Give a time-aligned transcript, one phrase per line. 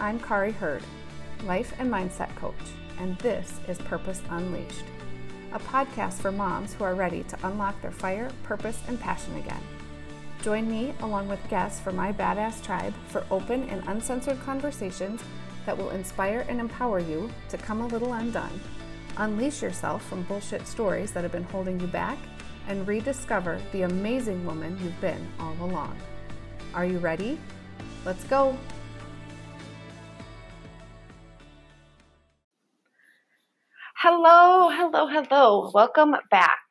[0.00, 0.84] I'm Kari Hurd,
[1.44, 2.54] life and mindset coach,
[3.00, 4.84] and this is Purpose Unleashed,
[5.52, 9.60] a podcast for moms who are ready to unlock their fire, purpose, and passion again.
[10.40, 15.20] Join me along with guests from my badass tribe for open and uncensored conversations
[15.66, 18.60] that will inspire and empower you to come a little undone,
[19.16, 22.18] unleash yourself from bullshit stories that have been holding you back,
[22.68, 25.98] and rediscover the amazing woman you've been all along.
[26.72, 27.36] Are you ready?
[28.04, 28.56] Let's go!
[34.10, 35.70] Hello, hello, hello.
[35.74, 36.62] Welcome back.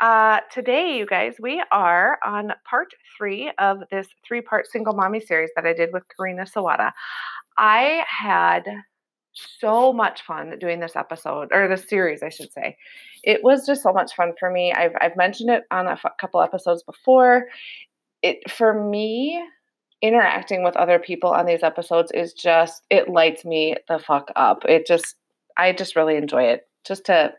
[0.00, 5.18] Uh, today, you guys, we are on part three of this three part single mommy
[5.18, 6.92] series that I did with Corina Sowada.
[7.56, 8.64] I had
[9.32, 12.76] so much fun doing this episode or this series, I should say.
[13.22, 14.74] It was just so much fun for me.
[14.74, 17.46] I've, I've mentioned it on a f- couple episodes before.
[18.20, 19.42] It for me,
[20.02, 24.66] interacting with other people on these episodes is just it lights me the fuck up.
[24.68, 25.16] It just
[25.56, 26.68] I just really enjoy it.
[26.84, 27.32] Just to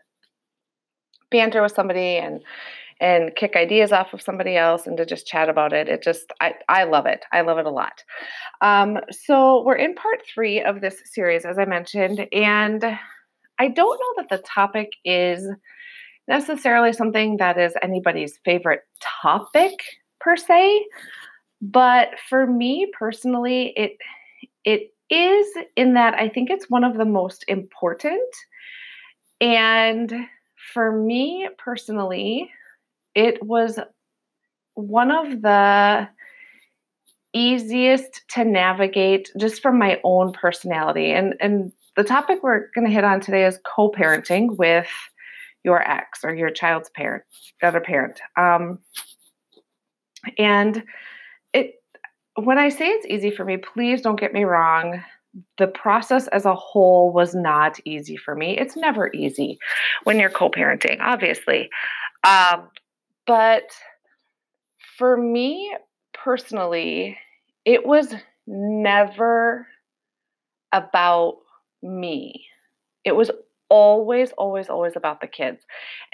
[1.30, 2.42] banter with somebody and
[2.98, 5.88] and kick ideas off of somebody else and to just chat about it.
[5.88, 7.24] It just I I love it.
[7.32, 8.02] I love it a lot.
[8.60, 12.84] Um, so we're in part three of this series, as I mentioned, and
[13.58, 15.46] I don't know that the topic is
[16.28, 18.82] necessarily something that is anybody's favorite
[19.22, 19.74] topic
[20.20, 20.84] per se,
[21.60, 23.92] but for me personally, it
[24.64, 28.20] it is in that I think it's one of the most important.
[29.40, 30.12] And
[30.72, 32.50] for me personally,
[33.14, 33.78] it was
[34.74, 36.08] one of the
[37.32, 41.12] easiest to navigate just from my own personality.
[41.12, 44.88] And and the topic we're going to hit on today is co-parenting with
[45.64, 47.24] your ex or your child's parent,
[47.62, 48.20] other parent.
[48.36, 48.78] Um,
[50.38, 50.84] and
[51.52, 51.74] it
[52.36, 55.02] when I say it's easy for me, please don't get me wrong.
[55.58, 58.58] The process as a whole was not easy for me.
[58.58, 59.58] It's never easy
[60.04, 61.68] when you're co parenting, obviously.
[62.24, 62.68] Um,
[63.26, 63.64] but
[64.96, 65.76] for me
[66.12, 67.18] personally,
[67.64, 68.14] it was
[68.46, 69.66] never
[70.72, 71.38] about
[71.82, 72.46] me.
[73.04, 73.30] It was
[73.68, 75.64] always, always, always about the kids.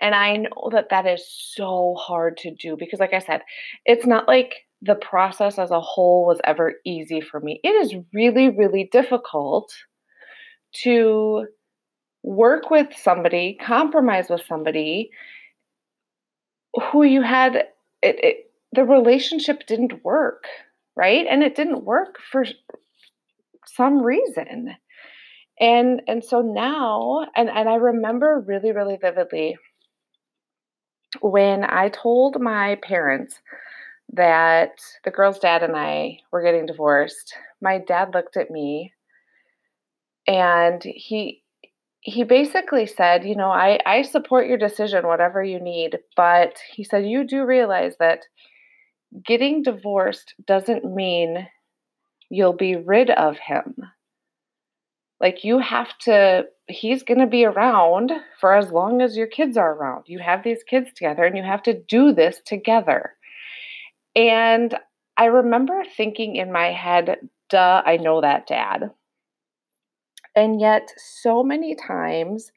[0.01, 3.43] And I know that that is so hard to do because, like I said,
[3.85, 7.61] it's not like the process as a whole was ever easy for me.
[7.63, 9.73] It is really, really difficult
[10.83, 11.47] to
[12.25, 15.11] work with somebody, compromise with somebody
[16.91, 17.69] who you had it,
[18.03, 20.45] it, the relationship didn't work,
[20.97, 21.27] right?
[21.29, 22.45] And it didn't work for
[23.67, 24.75] some reason.
[25.61, 29.57] And and so now and and I remember really really vividly
[31.21, 33.39] when I told my parents
[34.13, 38.93] that the girl's dad and I were getting divorced, my dad looked at me
[40.27, 41.43] and he
[42.03, 46.83] he basically said, you know, I, I support your decision, whatever you need, but he
[46.83, 48.25] said, you do realize that
[49.25, 51.47] getting divorced doesn't mean
[52.29, 53.77] you'll be rid of him.
[55.21, 59.57] Like you have to, he's going to be around for as long as your kids
[59.57, 60.03] are around.
[60.07, 63.13] You have these kids together and you have to do this together.
[64.15, 64.75] And
[65.17, 67.17] I remember thinking in my head,
[67.49, 68.91] duh, I know that dad.
[70.35, 72.53] And yet, so many times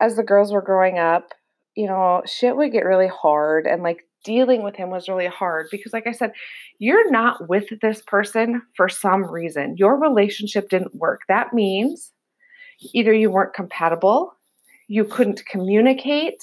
[0.00, 1.32] as the girls were growing up,
[1.76, 5.66] you know, shit would get really hard and like dealing with him was really hard
[5.70, 6.32] because, like I said,
[6.78, 9.76] you're not with this person for some reason.
[9.76, 11.20] Your relationship didn't work.
[11.28, 12.12] That means
[12.94, 14.32] either you weren't compatible,
[14.88, 16.42] you couldn't communicate,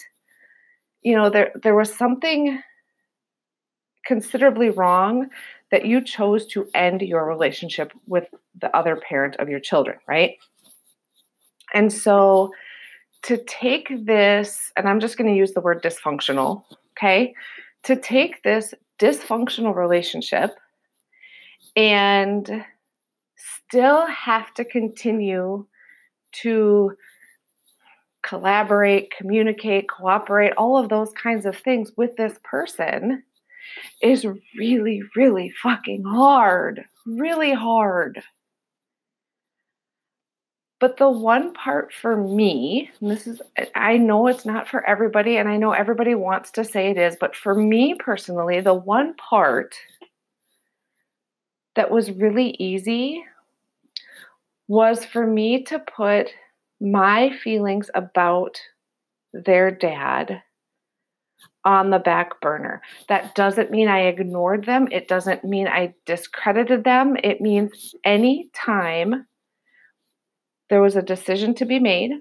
[1.01, 2.61] you know, there there was something
[4.05, 5.29] considerably wrong
[5.71, 8.27] that you chose to end your relationship with
[8.59, 10.37] the other parent of your children, right?
[11.73, 12.51] And so
[13.23, 16.63] to take this, and I'm just going to use the word dysfunctional,
[16.97, 17.33] okay?
[17.83, 20.51] To take this dysfunctional relationship
[21.75, 22.65] and
[23.35, 25.65] still have to continue
[26.33, 26.95] to
[28.23, 33.23] collaborate, communicate, cooperate, all of those kinds of things with this person
[34.01, 34.25] is
[34.57, 36.83] really, really fucking hard.
[37.05, 38.21] Really hard.
[40.79, 43.39] But the one part for me, this is,
[43.75, 47.15] I know it's not for everybody, and I know everybody wants to say it is,
[47.19, 49.75] but for me personally, the one part
[51.75, 53.23] that was really easy
[54.67, 56.31] was for me to put
[56.79, 58.59] my feelings about
[59.33, 60.41] their dad
[61.63, 62.81] on the back burner.
[63.07, 64.87] That doesn't mean I ignored them.
[64.91, 67.17] It doesn't mean I discredited them.
[67.23, 69.27] It means any time
[70.69, 72.11] there was a decision to be made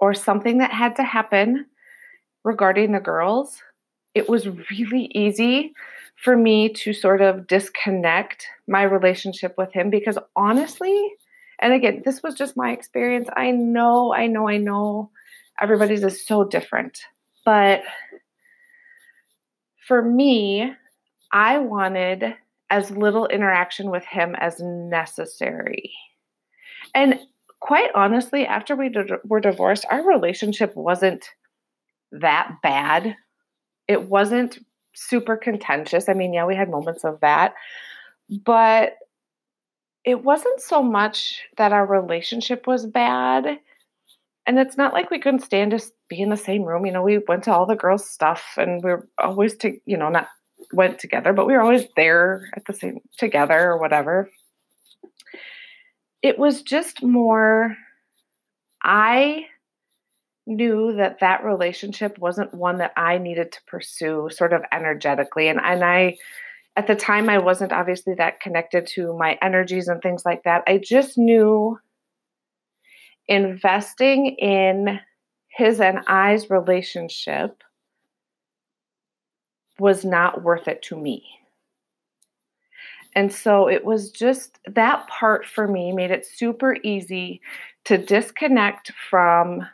[0.00, 1.66] or something that had to happen
[2.44, 3.60] regarding the girls,
[4.14, 5.74] it was really easy
[6.16, 11.12] for me to sort of disconnect my relationship with him because honestly,
[11.58, 13.28] and again, this was just my experience.
[13.36, 15.10] I know, I know, I know
[15.60, 17.00] everybody's is so different.
[17.46, 17.82] But
[19.88, 20.70] for me,
[21.32, 22.34] I wanted
[22.70, 25.92] as little interaction with him as necessary.
[26.94, 27.20] And
[27.60, 28.92] quite honestly, after we
[29.24, 31.24] were divorced, our relationship wasn't
[32.12, 33.16] that bad.
[33.88, 34.58] It wasn't
[34.94, 36.08] super contentious.
[36.08, 37.54] I mean, yeah, we had moments of that,
[38.44, 38.94] but
[40.04, 43.58] it wasn't so much that our relationship was bad.
[44.46, 46.86] And it's not like we couldn't stand to be in the same room.
[46.86, 49.96] You know, we went to all the girls' stuff and we are always to, you
[49.96, 50.28] know, not
[50.72, 54.30] went together, but we were always there at the same together or whatever.
[56.22, 57.76] It was just more,
[58.82, 59.46] I
[60.46, 65.48] knew that that relationship wasn't one that I needed to pursue sort of energetically.
[65.48, 66.16] And, and I,
[66.76, 70.62] at the time, I wasn't obviously that connected to my energies and things like that.
[70.66, 71.78] I just knew
[73.28, 75.00] investing in
[75.48, 77.62] his and I's relationship
[79.78, 81.24] was not worth it to me.
[83.14, 87.40] And so it was just that part for me made it super easy
[87.84, 89.66] to disconnect from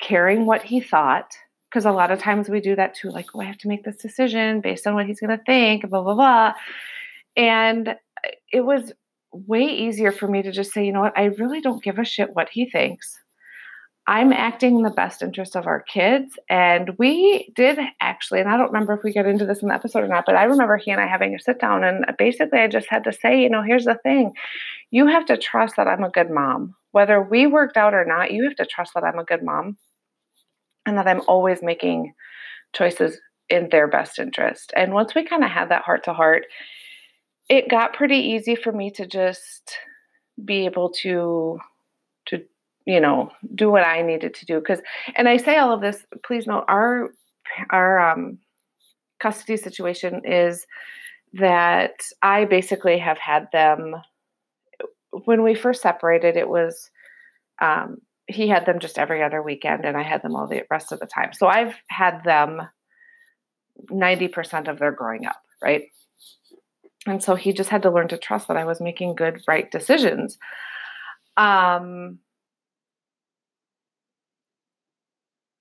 [0.00, 1.32] caring what he thought.
[1.70, 3.82] Because a lot of times we do that too, like, oh, I have to make
[3.82, 6.52] this decision based on what he's going to think, blah, blah, blah.
[7.36, 7.96] And
[8.52, 8.92] it was
[9.34, 12.04] way easier for me to just say, you know what, I really don't give a
[12.04, 13.18] shit what he thinks.
[14.06, 16.38] I'm acting in the best interest of our kids.
[16.50, 19.74] And we did actually, and I don't remember if we get into this in the
[19.74, 21.84] episode or not, but I remember he and I having a sit down.
[21.84, 24.32] And basically, I just had to say, you know, here's the thing
[24.90, 26.74] you have to trust that I'm a good mom.
[26.92, 29.78] Whether we worked out or not, you have to trust that I'm a good mom
[30.86, 32.12] and that I'm always making
[32.74, 34.72] choices in their best interest.
[34.76, 36.44] And once we kind of had that heart to heart,
[37.48, 39.76] it got pretty easy for me to just
[40.44, 41.58] be able to
[42.26, 42.42] to
[42.86, 44.80] you know do what I needed to do because
[45.16, 47.10] and I say all of this please note our
[47.70, 48.38] our um
[49.20, 50.66] custody situation is
[51.34, 53.94] that I basically have had them
[55.24, 56.90] when we first separated it was
[57.60, 60.92] um he had them just every other weekend and I had them all the rest
[60.92, 61.32] of the time.
[61.34, 62.62] So I've had them
[63.90, 65.82] 90% of their growing up, right?
[67.06, 69.70] And so he just had to learn to trust that I was making good, right
[69.70, 70.38] decisions.
[71.36, 72.18] Um,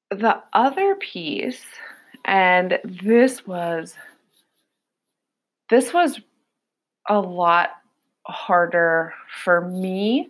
[0.09, 1.63] the other piece,
[2.25, 3.95] and this was
[5.69, 6.19] this was
[7.09, 7.71] a lot
[8.27, 9.13] harder
[9.43, 10.29] for me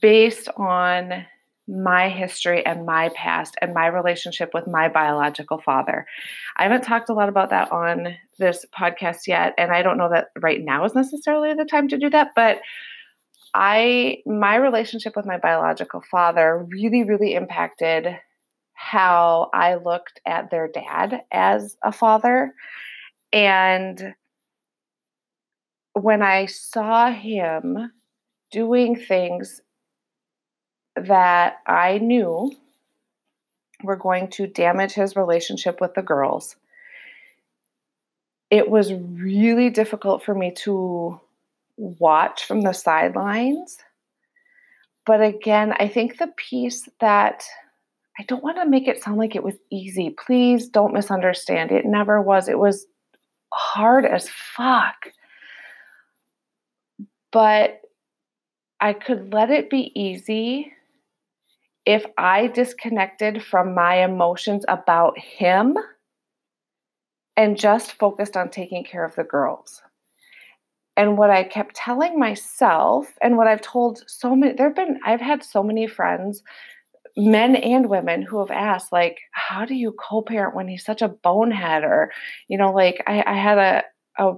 [0.00, 1.24] based on
[1.68, 6.06] my history and my past and my relationship with my biological father.
[6.56, 10.10] I haven't talked a lot about that on this podcast yet and I don't know
[10.10, 12.60] that right now is necessarily the time to do that, but
[13.54, 18.06] I my relationship with my biological father really really impacted
[18.74, 22.52] how I looked at their dad as a father
[23.32, 24.14] and
[25.94, 27.90] when I saw him
[28.50, 29.62] doing things
[30.96, 32.52] that I knew
[33.82, 36.56] were going to damage his relationship with the girls.
[38.50, 41.20] It was really difficult for me to
[41.76, 43.78] watch from the sidelines.
[45.04, 47.44] But again, I think the piece that
[48.18, 50.10] I don't want to make it sound like it was easy.
[50.10, 51.70] Please don't misunderstand.
[51.70, 52.48] It never was.
[52.48, 52.86] It was
[53.52, 54.96] hard as fuck.
[57.30, 57.82] But
[58.80, 60.72] I could let it be easy
[61.86, 65.78] if I disconnected from my emotions about him
[67.36, 69.82] and just focused on taking care of the girls.
[70.96, 74.98] And what I kept telling myself, and what I've told so many, there have been,
[75.04, 76.42] I've had so many friends,
[77.16, 81.02] men and women, who have asked, like, how do you co parent when he's such
[81.02, 81.84] a bonehead?
[81.84, 82.10] Or,
[82.48, 83.82] you know, like I, I had a,
[84.18, 84.34] a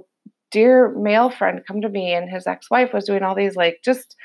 [0.51, 3.79] dear male friend come to me, and his ex wife was doing all these, like,
[3.85, 4.17] just,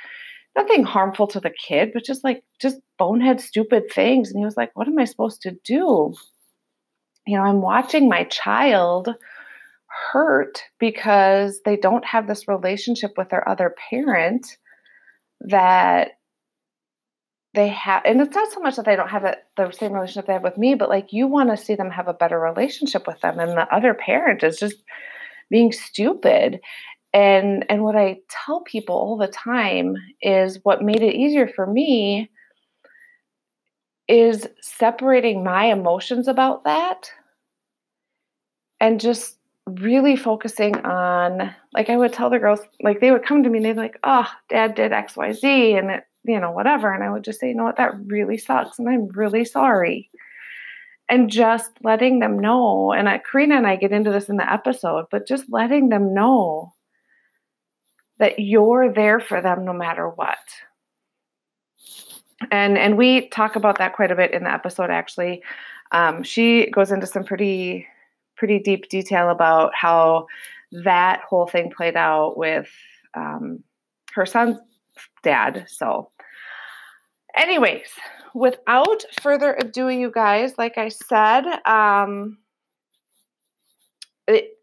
[0.55, 4.29] nothing harmful to the kid, but just like just bonehead stupid things.
[4.29, 6.13] And he was like, What am I supposed to do?
[7.25, 9.09] You know, I'm watching my child
[10.11, 14.57] hurt because they don't have this relationship with their other parent
[15.41, 16.11] that
[17.53, 20.33] they have and it's not so much that they don't have the same relationship they
[20.33, 23.19] have with me but like you want to see them have a better relationship with
[23.21, 24.77] them and the other parent is just
[25.49, 26.59] being stupid
[27.13, 31.65] and and what I tell people all the time is what made it easier for
[31.67, 32.29] me
[34.07, 37.09] is separating my emotions about that
[38.81, 43.43] and just really focusing on like I would tell the girls like they would come
[43.43, 46.91] to me and they'd be like, "Oh, dad did XYZ and it, you know, whatever."
[46.93, 47.77] And I would just say, "You know what?
[47.77, 50.09] That really sucks and I'm really sorry."
[51.09, 54.51] And just letting them know, and I, Corina and I get into this in the
[54.51, 56.73] episode, but just letting them know
[58.23, 60.37] that you're there for them no matter what.
[62.51, 65.43] And and we talk about that quite a bit in the episode actually.
[65.91, 67.85] Um, she goes into some pretty
[68.37, 70.27] pretty deep detail about how
[70.71, 72.69] that whole thing played out with
[73.13, 73.61] um,
[74.13, 74.57] her son's
[75.21, 75.65] dad.
[75.67, 76.09] So,
[77.35, 77.89] anyways,
[78.33, 82.37] without further ado, you guys, like I said, um,
[84.29, 84.57] it,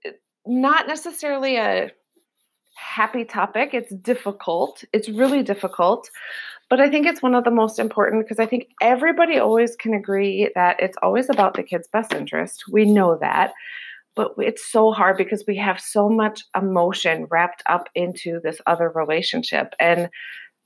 [0.47, 1.91] not necessarily a
[2.75, 3.75] happy topic.
[3.75, 4.85] It's difficult.
[4.93, 6.11] It's really difficult.
[6.69, 9.93] But I think it's one of the most important because I think everybody always can
[9.93, 12.65] agree that it's always about the kid's best interest.
[12.71, 13.53] We know that.
[14.15, 18.89] But it's so hard because we have so much emotion wrapped up into this other
[18.89, 19.75] relationship.
[19.81, 20.11] And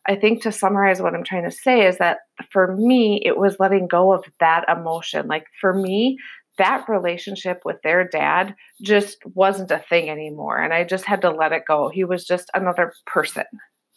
[0.06, 2.18] I think to summarize what I'm trying to say is that
[2.50, 5.26] for me, it was letting go of that emotion.
[5.26, 6.18] Like for me,
[6.58, 10.58] that relationship with their dad just wasn't a thing anymore.
[10.62, 11.88] And I just had to let it go.
[11.88, 13.44] He was just another person,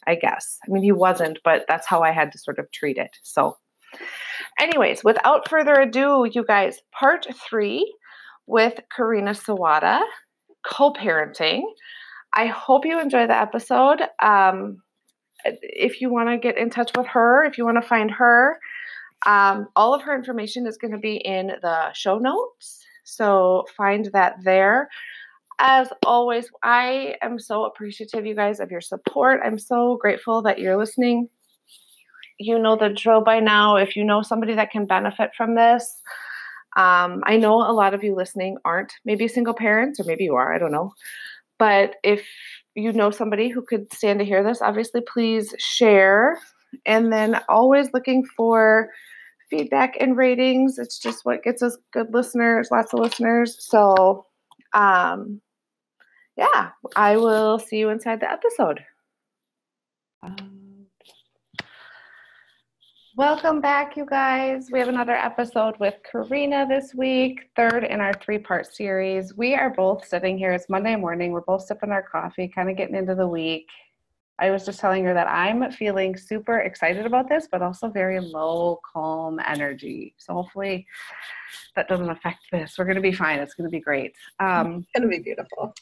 [0.05, 0.57] I guess.
[0.67, 3.11] I mean, he wasn't, but that's how I had to sort of treat it.
[3.23, 3.57] So,
[4.59, 7.93] anyways, without further ado, you guys, part three
[8.47, 10.01] with Corina Sowada,
[10.65, 11.61] co parenting.
[12.33, 14.01] I hope you enjoy the episode.
[14.21, 14.81] Um,
[15.45, 18.59] if you want to get in touch with her, if you want to find her,
[19.25, 22.86] um, all of her information is going to be in the show notes.
[23.03, 24.89] So find that there.
[25.59, 29.41] As always, I am so appreciative, you guys, of your support.
[29.43, 31.29] I'm so grateful that you're listening.
[32.38, 33.77] You know the drill by now.
[33.77, 36.03] If you know somebody that can benefit from this,
[36.75, 40.36] um, I know a lot of you listening aren't maybe single parents, or maybe you
[40.36, 40.93] are, I don't know.
[41.57, 42.24] But if
[42.75, 46.39] you know somebody who could stand to hear this, obviously please share.
[46.86, 48.89] And then always looking for
[49.50, 50.77] feedback and ratings.
[50.77, 53.57] It's just what gets us good listeners, lots of listeners.
[53.59, 54.25] So,
[54.74, 55.41] um,
[56.36, 58.83] yeah, I will see you inside the episode.
[60.24, 60.86] Um,
[63.15, 64.69] welcome back, you guys.
[64.71, 69.36] We have another episode with Corina this week, third in our three part series.
[69.36, 70.51] We are both sitting here.
[70.53, 71.31] It's Monday morning.
[71.31, 73.67] We're both sipping our coffee, kind of getting into the week.
[74.39, 78.20] I was just telling her that I'm feeling super excited about this, but also very
[78.20, 80.13] low, calm energy.
[80.17, 80.86] So hopefully
[81.75, 82.75] that doesn't affect this.
[82.77, 83.39] We're going to be fine.
[83.39, 84.13] It's going to be great.
[84.39, 85.74] Um, it's going to be beautiful.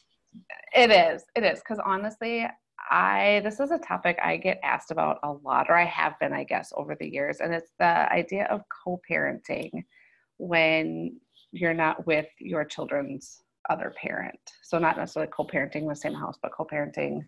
[0.73, 1.23] It is.
[1.35, 1.59] It is.
[1.59, 2.47] Because honestly,
[2.89, 6.33] I this is a topic I get asked about a lot, or I have been,
[6.33, 9.83] I guess, over the years, and it's the idea of co-parenting
[10.37, 11.19] when
[11.51, 14.39] you're not with your children's other parent.
[14.61, 17.25] So not necessarily co-parenting in the same house, but co-parenting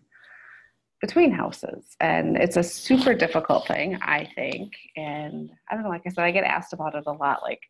[1.00, 1.96] between houses.
[2.00, 4.72] And it's a super difficult thing, I think.
[4.96, 7.42] And I don't know, like I said, I get asked about it a lot.
[7.42, 7.60] Like,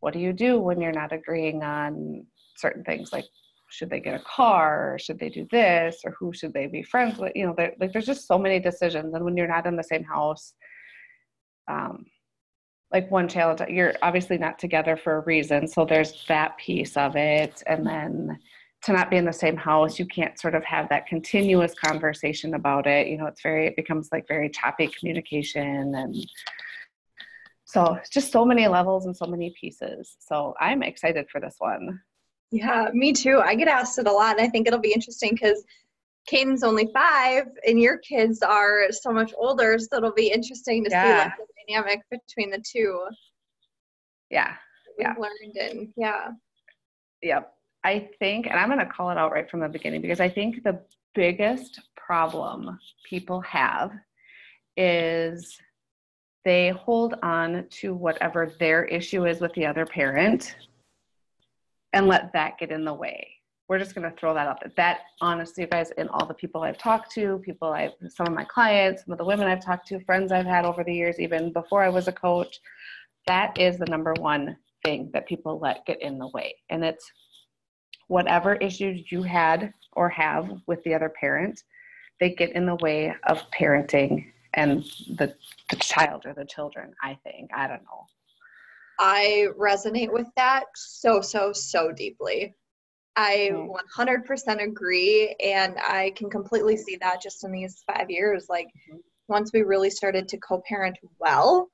[0.00, 2.26] what do you do when you're not agreeing on
[2.56, 3.12] certain things?
[3.12, 3.24] Like,
[3.68, 4.94] should they get a car?
[4.94, 6.02] Or should they do this?
[6.04, 7.32] Or who should they be friends with?
[7.34, 9.14] You know, like there's just so many decisions.
[9.14, 10.54] And when you're not in the same house,
[11.68, 12.06] um,
[12.92, 15.66] like one challenge, you're obviously not together for a reason.
[15.66, 17.62] So there's that piece of it.
[17.66, 18.38] And then
[18.84, 22.54] to not be in the same house you can't sort of have that continuous conversation
[22.54, 26.16] about it you know it's very it becomes like very choppy communication and
[27.64, 32.00] so just so many levels and so many pieces so i'm excited for this one
[32.50, 35.30] yeah me too i get asked it a lot and i think it'll be interesting
[35.32, 35.64] because
[36.26, 40.90] Caden's only five, and your kids are so much older, so it'll be interesting to
[40.90, 41.02] yeah.
[41.02, 43.04] see like the dynamic between the two.
[44.30, 44.54] Yeah,
[44.98, 45.14] yeah.
[45.18, 46.28] Learned and yeah.
[47.22, 47.52] Yep.
[47.84, 50.28] I think, and I'm going to call it out right from the beginning because I
[50.28, 50.80] think the
[51.14, 53.92] biggest problem people have
[54.76, 55.58] is
[56.44, 60.56] they hold on to whatever their issue is with the other parent
[61.92, 63.28] and let that get in the way.
[63.68, 64.62] We're just going to throw that up.
[64.76, 68.34] That honestly, you guys, in all the people I've talked to, people I've, some of
[68.34, 71.18] my clients, some of the women I've talked to, friends I've had over the years,
[71.18, 72.60] even before I was a coach,
[73.26, 76.54] that is the number one thing that people let get in the way.
[76.70, 77.10] And it's
[78.12, 81.62] whatever issues you had or have with the other parent,
[82.20, 84.84] they get in the way of parenting and
[85.16, 85.34] the,
[85.70, 87.48] the child or the children, I think.
[87.54, 88.06] I don't know.
[88.98, 92.54] I resonate with that so, so, so deeply.
[93.16, 93.50] I
[93.96, 95.34] 100% agree.
[95.42, 98.46] And I can completely see that just in these five years.
[98.50, 98.98] Like, mm-hmm.
[99.28, 101.70] once we really started to co parent well,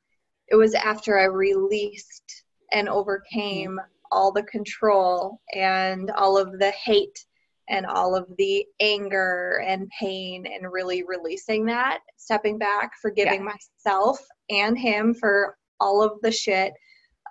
[0.47, 3.98] it was after I released and overcame mm-hmm.
[4.11, 7.25] All the control and all of the hate
[7.69, 13.55] and all of the anger and pain and really releasing that, stepping back, forgiving yeah.
[13.85, 14.19] myself
[14.51, 16.73] and him for all of the shit,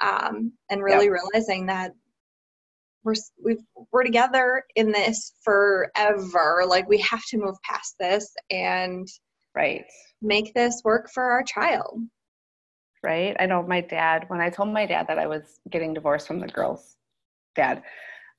[0.01, 1.13] um, and really yeah.
[1.13, 1.91] realizing that
[3.03, 3.57] we're we
[3.91, 6.63] we're together in this forever.
[6.67, 9.07] Like we have to move past this and
[9.55, 9.86] right
[10.22, 12.00] make this work for our child.
[13.03, 13.35] Right.
[13.39, 14.25] I know my dad.
[14.27, 16.97] When I told my dad that I was getting divorced from the girls'
[17.55, 17.83] dad,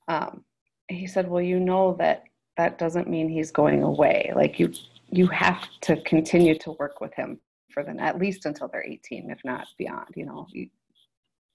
[0.07, 0.43] um,
[0.89, 2.25] he said, "Well, you know that
[2.59, 4.33] that doesn't mean he's going away.
[4.35, 4.73] Like you,
[5.09, 7.39] you have to continue to work with him
[7.69, 10.09] for them at least until they're 18, if not beyond.
[10.13, 10.69] You know, he,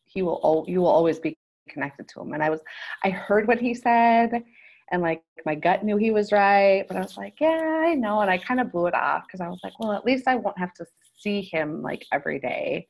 [0.06, 0.64] he will.
[0.66, 1.36] You will always be
[1.68, 2.32] connected to him.
[2.32, 2.60] And I was,
[3.04, 4.44] I heard what he said,
[4.90, 8.20] and like my gut knew he was right, but I was like, yeah, I know.
[8.20, 10.36] And I kind of blew it off because I was like, well, at least I
[10.36, 10.86] won't have to
[11.18, 12.86] see him like every day.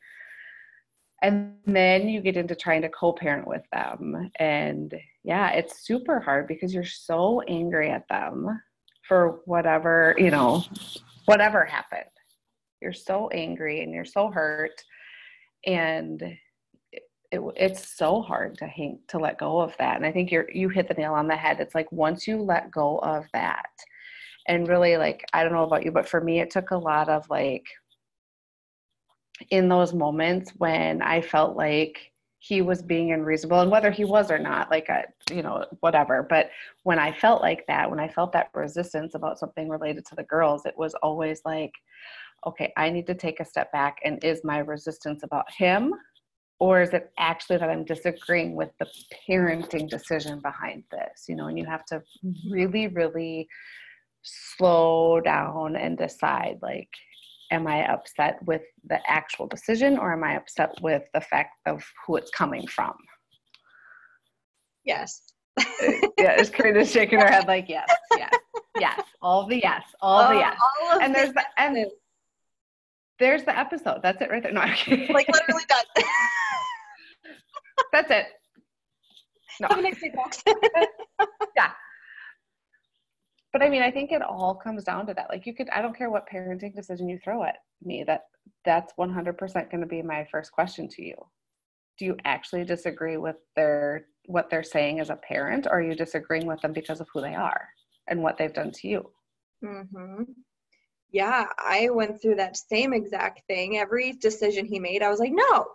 [1.23, 4.31] And then you get into trying to co parent with them.
[4.38, 8.61] And yeah, it's super hard because you're so angry at them
[9.09, 10.64] for whatever, you know,
[11.25, 12.04] whatever happened.
[12.83, 14.83] You're so angry and you're so hurt.
[15.66, 16.23] And
[17.35, 20.49] it, it's so hard to hang to let go of that and i think you're
[20.52, 23.71] you hit the nail on the head it's like once you let go of that
[24.47, 27.09] and really like i don't know about you but for me it took a lot
[27.09, 27.64] of like
[29.50, 32.12] in those moments when i felt like
[32.45, 36.26] he was being unreasonable and whether he was or not like I, you know whatever.
[36.29, 36.50] But
[36.83, 40.25] when i felt like that when i felt that resistance about something related to the
[40.25, 41.73] girls it was always like
[42.47, 45.95] okay i need to take a step back and is my resistance about him
[46.61, 48.87] or is it actually that i'm disagreeing with the
[49.26, 52.53] parenting decision behind this you know and you have to mm-hmm.
[52.53, 53.49] really really
[54.23, 56.91] slow down and decide like
[57.55, 61.83] am i upset with the actual decision or am i upset with the fact of
[62.07, 62.95] who it's coming from?
[64.85, 65.23] Yes.
[65.59, 65.64] Uh,
[66.19, 67.88] yeah it's kind of shaking her head like yes
[68.19, 68.35] yes
[68.81, 70.59] yes all the yes all the yes.
[70.61, 71.87] all and there's the and
[73.19, 74.01] there's the episode.
[74.03, 74.53] That's it right there.
[74.53, 76.05] No like literally done.
[77.93, 78.27] That's it.
[79.61, 79.69] No.
[81.57, 81.71] yeah.
[83.55, 85.29] But I mean, I think it all comes down to that.
[85.31, 88.25] Like you could, I don't care what parenting decision you throw at me, that
[88.64, 91.14] that's 100% going to be my first question to you.
[91.97, 95.95] Do you actually disagree with their, what they're saying as a parent, or are you
[95.95, 97.69] disagreeing with them because of who they are
[98.09, 99.09] and what they've done to you?
[99.64, 100.25] Mm-hmm.
[101.12, 103.79] Yeah, I went through that same exact thing.
[103.79, 105.69] Every decision he made, I was like, no,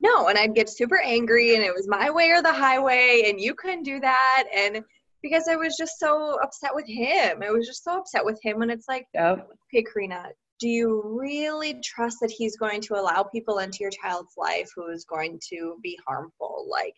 [0.00, 3.40] no and i'd get super angry and it was my way or the highway and
[3.40, 4.82] you couldn't do that and
[5.22, 8.62] because i was just so upset with him i was just so upset with him
[8.62, 9.48] and it's like yep.
[9.74, 10.26] okay corina
[10.60, 14.88] do you really trust that he's going to allow people into your child's life who
[14.88, 16.94] is going to be harmful like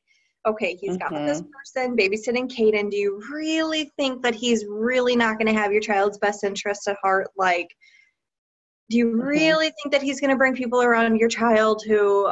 [0.47, 1.15] okay he's mm-hmm.
[1.15, 2.91] got this person babysitting Caden.
[2.91, 6.87] do you really think that he's really not going to have your child's best interest
[6.89, 7.69] at heart like
[8.91, 9.21] do you mm-hmm.
[9.21, 12.31] really think that he's going to bring people around your child who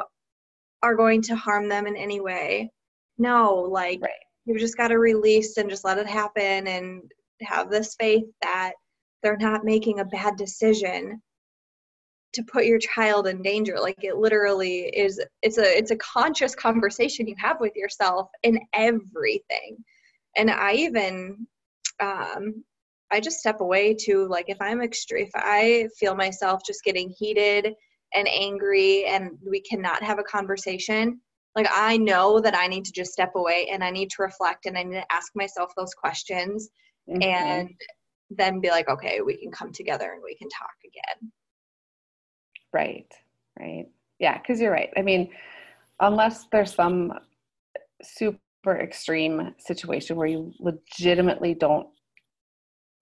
[0.82, 2.70] are going to harm them in any way.
[3.18, 4.10] No, like right.
[4.44, 7.02] You've just got to release and just let it happen and
[7.42, 8.72] have this faith that
[9.22, 11.20] they're not making a bad decision
[12.32, 13.76] to put your child in danger.
[13.78, 18.58] Like it literally is it's a it's a conscious conversation you have with yourself in
[18.72, 19.76] everything.
[20.36, 21.46] And i even
[22.00, 22.64] um
[23.10, 27.14] i just step away to like if i'm extreme if i feel myself just getting
[27.18, 27.72] heated
[28.14, 31.20] and angry and we cannot have a conversation
[31.56, 34.66] like i know that i need to just step away and i need to reflect
[34.66, 36.70] and i need to ask myself those questions
[37.08, 37.22] mm-hmm.
[37.22, 37.70] and
[38.30, 41.30] then be like okay we can come together and we can talk again.
[42.72, 43.12] Right
[43.58, 43.86] right.
[44.18, 44.90] Yeah because you're right.
[44.96, 45.30] I mean
[46.00, 47.12] unless there's some
[48.02, 48.38] super
[48.80, 51.88] extreme situation where you legitimately don't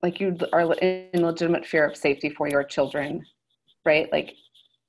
[0.03, 3.25] like you are in legitimate fear of safety for your children
[3.85, 4.11] right?
[4.13, 4.35] Like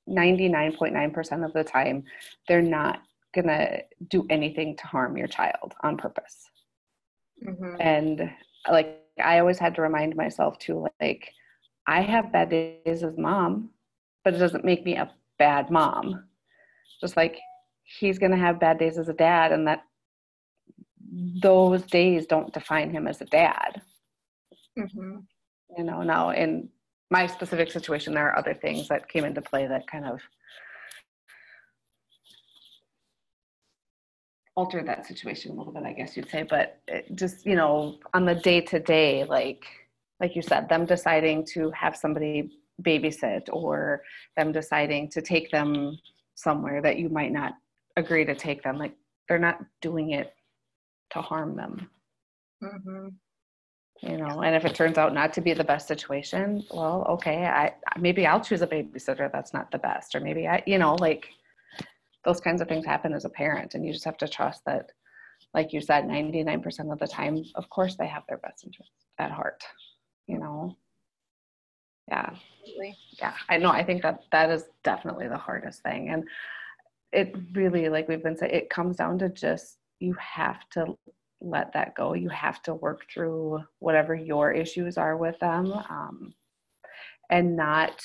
[0.08, 2.04] 99.9% of the time,
[2.48, 3.02] they're not
[3.34, 6.50] going to do anything to harm your child on purpose.
[7.46, 7.80] Mm-hmm.
[7.80, 8.30] And
[8.70, 11.30] like, I always had to remind myself too, like,
[11.86, 13.70] I have bad days as mom,
[14.24, 16.24] but it doesn't make me a bad mom.
[17.00, 17.38] Just like
[17.82, 19.82] he's going to have bad days as a dad, and that
[21.42, 23.82] those days don't define him as a dad.
[24.78, 25.16] Mm-hmm.
[25.76, 26.68] You know, now in
[27.10, 30.20] my specific situation, there are other things that came into play that kind of
[34.54, 36.80] alter that situation a little bit, I guess you'd say, but
[37.14, 39.64] just, you know, on the day to day, like,
[40.20, 42.50] like you said, them deciding to have somebody
[42.82, 44.02] babysit or
[44.36, 45.98] them deciding to take them
[46.34, 47.54] somewhere that you might not
[47.96, 48.94] agree to take them, like
[49.28, 50.34] they're not doing it
[51.10, 51.88] to harm them.
[52.62, 53.08] Mm-hmm.
[54.00, 57.44] You know, and if it turns out not to be the best situation, well, okay,
[57.44, 60.96] I maybe I'll choose a babysitter that's not the best, or maybe I, you know,
[60.96, 61.28] like
[62.24, 64.90] those kinds of things happen as a parent and you just have to trust that
[65.54, 69.30] like you said 99% of the time of course they have their best interests at
[69.30, 69.62] heart
[70.26, 70.76] you know?
[72.08, 72.30] Yeah.
[73.18, 73.34] Yeah.
[73.48, 76.24] I know i think that that is definitely the hardest thing and
[77.12, 80.96] it really like we've been saying it comes down to just you have to
[81.42, 82.14] let that go.
[82.14, 86.34] You have to work through whatever your issues are with them um,
[87.30, 88.02] and not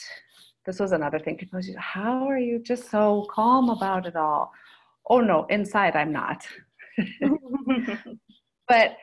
[0.67, 1.37] this was another thing.
[1.37, 4.51] People how are you just so calm about it all?
[5.09, 6.45] Oh no inside i'm not.
[8.67, 8.97] But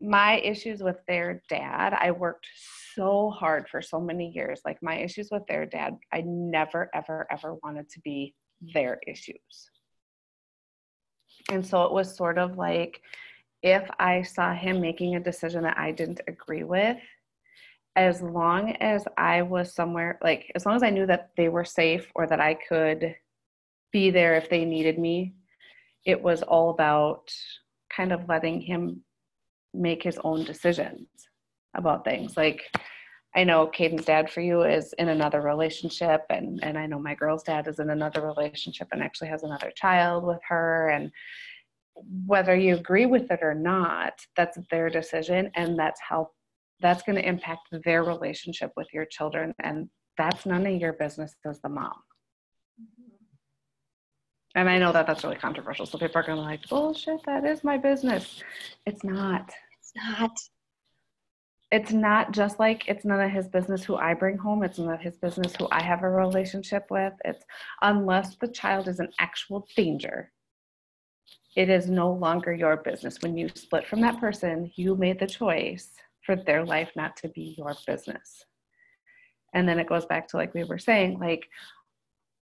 [0.00, 2.48] my issues with their dad i worked
[2.96, 4.60] so hard for so many years.
[4.64, 8.34] Like my issues with their dad i never ever ever wanted to be
[8.74, 9.70] their issues.
[11.50, 13.00] And so it was sort of like
[13.62, 16.96] if i saw him making a decision that i didn't agree with
[17.96, 21.64] as long as I was somewhere, like as long as I knew that they were
[21.64, 23.14] safe or that I could
[23.92, 25.34] be there if they needed me,
[26.04, 27.32] it was all about
[27.94, 29.02] kind of letting him
[29.74, 31.08] make his own decisions
[31.74, 32.36] about things.
[32.36, 32.62] Like
[33.34, 37.14] I know Caden's dad for you is in another relationship and and I know my
[37.14, 41.10] girl's dad is in another relationship and actually has another child with her and
[42.26, 46.30] whether you agree with it or not, that's their decision and that's how
[46.80, 51.34] that's going to impact their relationship with your children and that's none of your business
[51.46, 51.94] as the mom
[54.54, 57.20] and i know that that's really controversial so people are going to be like bullshit
[57.24, 58.42] that is my business
[58.86, 60.32] it's not it's not
[61.70, 64.64] it's not just like it's none of his business who I bring home.
[64.64, 67.12] It's none of his business who I have a relationship with.
[67.24, 67.44] It's
[67.80, 70.32] unless the child is in actual danger,
[71.56, 73.18] it is no longer your business.
[73.22, 75.90] When you split from that person, you made the choice
[76.30, 78.44] for their life not to be your business.
[79.52, 81.48] And then it goes back to like we were saying, like,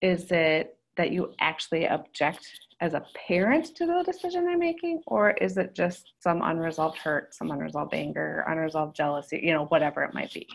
[0.02, 2.46] is it that you actually object
[2.82, 7.34] as a parent to the decision they're making, or is it just some unresolved hurt,
[7.34, 10.48] some unresolved anger, unresolved jealousy, you know, whatever it might be?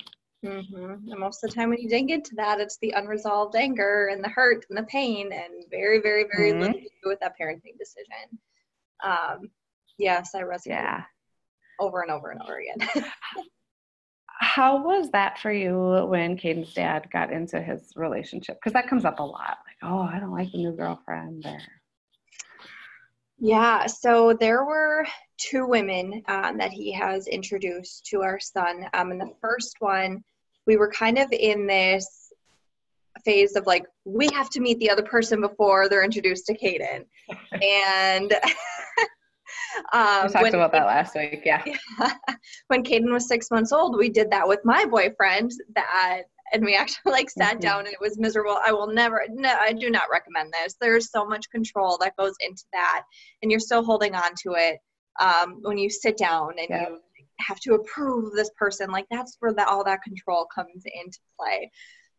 [0.45, 1.11] Mm-hmm.
[1.11, 4.23] And most of the time, when you dig into that, it's the unresolved anger and
[4.23, 6.61] the hurt and the pain, and very, very, very mm-hmm.
[6.61, 8.39] little to do with that parenting decision.
[9.03, 9.51] Um,
[9.99, 10.67] yes, I resonate.
[10.67, 11.05] Yeah
[11.81, 13.05] over and over and over again.
[14.41, 18.57] How was that for you when Caden's dad got into his relationship?
[18.57, 19.59] Because that comes up a lot.
[19.67, 21.47] Like, oh, I don't like the new girlfriend.
[21.47, 21.59] Or
[23.39, 25.07] yeah, so there were
[25.39, 28.87] two women um, that he has introduced to our son.
[28.95, 30.23] Um, and the first one,
[30.67, 32.33] we were kind of in this
[33.25, 37.05] phase of like, we have to meet the other person before they're introduced to Caden.
[37.63, 38.33] and
[39.93, 41.43] um, we talked when, about that last week.
[41.45, 41.63] Yeah.
[41.67, 42.13] yeah.
[42.69, 45.51] when Caden was six months old, we did that with my boyfriend.
[45.75, 47.61] That and we actually like sat mm-hmm.
[47.61, 48.59] down and it was miserable.
[48.65, 49.25] I will never.
[49.31, 50.77] No, I do not recommend this.
[50.81, 53.03] There's so much control that goes into that,
[53.43, 54.79] and you're still holding on to it
[55.21, 56.89] um, when you sit down and yeah.
[56.89, 56.99] you
[57.41, 58.91] have to approve this person.
[58.91, 61.71] Like that's where the, all that control comes into play.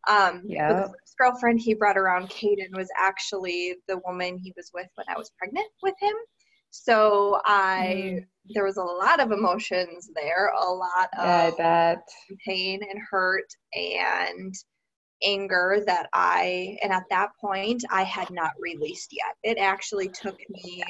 [0.08, 0.72] Um, yeah.
[0.72, 5.06] The first girlfriend he brought around Caden was actually the woman he was with when
[5.08, 6.14] I was pregnant with him.
[6.70, 8.26] So I mm.
[8.54, 11.96] there was a lot of emotions there, a lot of yeah,
[12.46, 14.54] pain and hurt and
[15.22, 19.34] anger that I and at that point I had not released yet.
[19.42, 20.84] It actually took me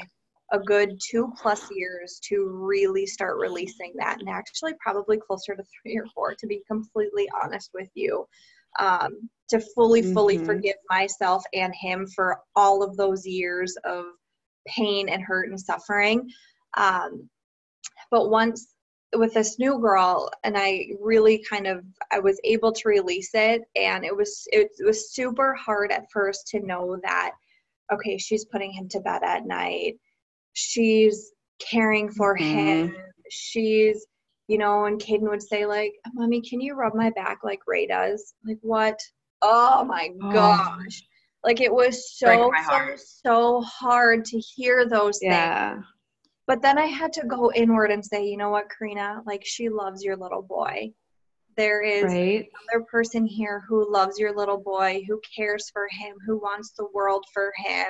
[0.52, 5.64] a good two plus years to really start releasing that and actually probably closer to
[5.82, 8.24] three or four to be completely honest with you
[8.78, 10.46] um, to fully fully mm-hmm.
[10.46, 14.04] forgive myself and him for all of those years of
[14.66, 16.30] pain and hurt and suffering.
[16.76, 17.28] Um,
[18.10, 18.74] but once
[19.14, 23.62] with this new girl and i really kind of i was able to release it
[23.76, 27.32] and it was it was super hard at first to know that
[27.92, 29.94] okay she's putting him to bed at night
[30.54, 32.58] she's caring for mm-hmm.
[32.58, 32.96] him
[33.30, 34.06] she's
[34.48, 37.86] you know and Caden would say like mommy can you rub my back like ray
[37.86, 38.98] does like what
[39.42, 40.32] oh my oh.
[40.32, 41.02] gosh
[41.46, 45.74] like it was so so so hard to hear those yeah.
[45.74, 45.84] things.
[46.48, 49.68] But then I had to go inward and say, you know what, Corina, like she
[49.68, 50.92] loves your little boy.
[51.56, 52.46] There is right.
[52.72, 56.86] another person here who loves your little boy, who cares for him, who wants the
[56.92, 57.86] world for him,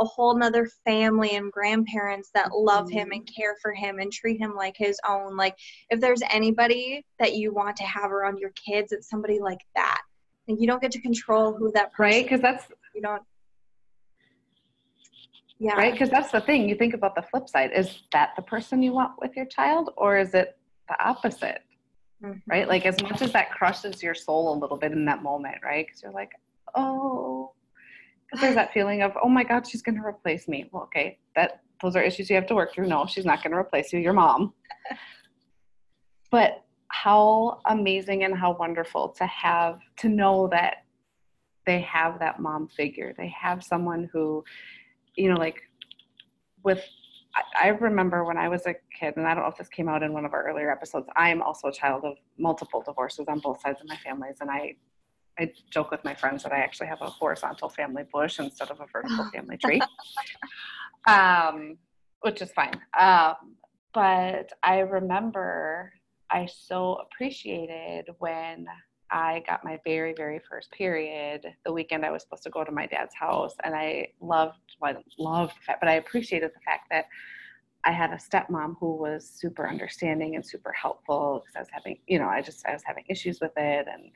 [0.00, 3.12] a whole nother family and grandparents that love him Mm-hmm.
[3.12, 5.36] and care for him and treat him like his own.
[5.36, 5.56] Like
[5.90, 10.00] if there's anybody that you want to have around your kids, it's somebody like that.
[10.48, 13.22] And you don't get to control who that person right because that's you don't
[15.58, 15.74] yeah.
[15.76, 15.92] Right?
[15.92, 17.70] Because that's the thing you think about the flip side.
[17.74, 21.62] Is that the person you want with your child or is it the opposite?
[22.22, 22.42] Mhm.
[22.46, 22.68] right?
[22.68, 25.86] Like as much as that crushes your soul a little bit in that moment right?
[25.86, 26.32] Because you're like
[26.74, 27.52] oh.
[28.26, 30.68] Because there's that feeling of oh my god she's going to replace me.
[30.72, 32.88] Well okay that those are issues you have to work through.
[32.88, 34.52] No she's not going to replace you your mom.
[36.30, 40.83] But how amazing and how wonderful to have to know that
[41.66, 43.14] they have that mom figure.
[43.16, 44.44] They have someone who
[45.16, 45.62] you know like
[46.62, 46.82] with
[47.60, 50.02] I, remember when i was a kid and i don't know if this came out
[50.02, 53.40] in one of our earlier episodes i am also a child of multiple divorces on
[53.40, 54.74] both sides of my families and i
[55.38, 58.80] i joke with my friends that i actually have a horizontal family bush instead of
[58.80, 59.80] a vertical family tree.
[61.06, 61.76] Um,
[62.20, 62.80] which is fine.
[62.98, 63.56] Um,
[63.92, 65.92] but i remember
[66.30, 68.66] i so appreciated when
[69.10, 72.72] I got my very, very first period the weekend I was supposed to go to
[72.72, 73.54] my dad's house.
[73.62, 77.06] And I loved, well, I didn't love the fact, but I appreciated the fact that
[77.84, 81.98] I had a stepmom who was super understanding and super helpful because I was having,
[82.06, 83.86] you know, I just, I was having issues with it.
[83.92, 84.10] And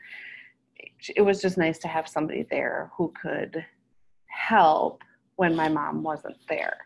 [1.15, 3.65] it was just nice to have somebody there who could
[4.27, 5.03] help
[5.37, 6.79] when my mom wasn't there.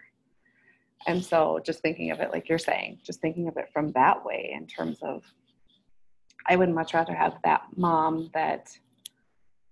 [1.07, 4.25] And so just thinking of it like you're saying, just thinking of it from that
[4.25, 5.23] way in terms of
[6.47, 8.77] I would much rather have that mom that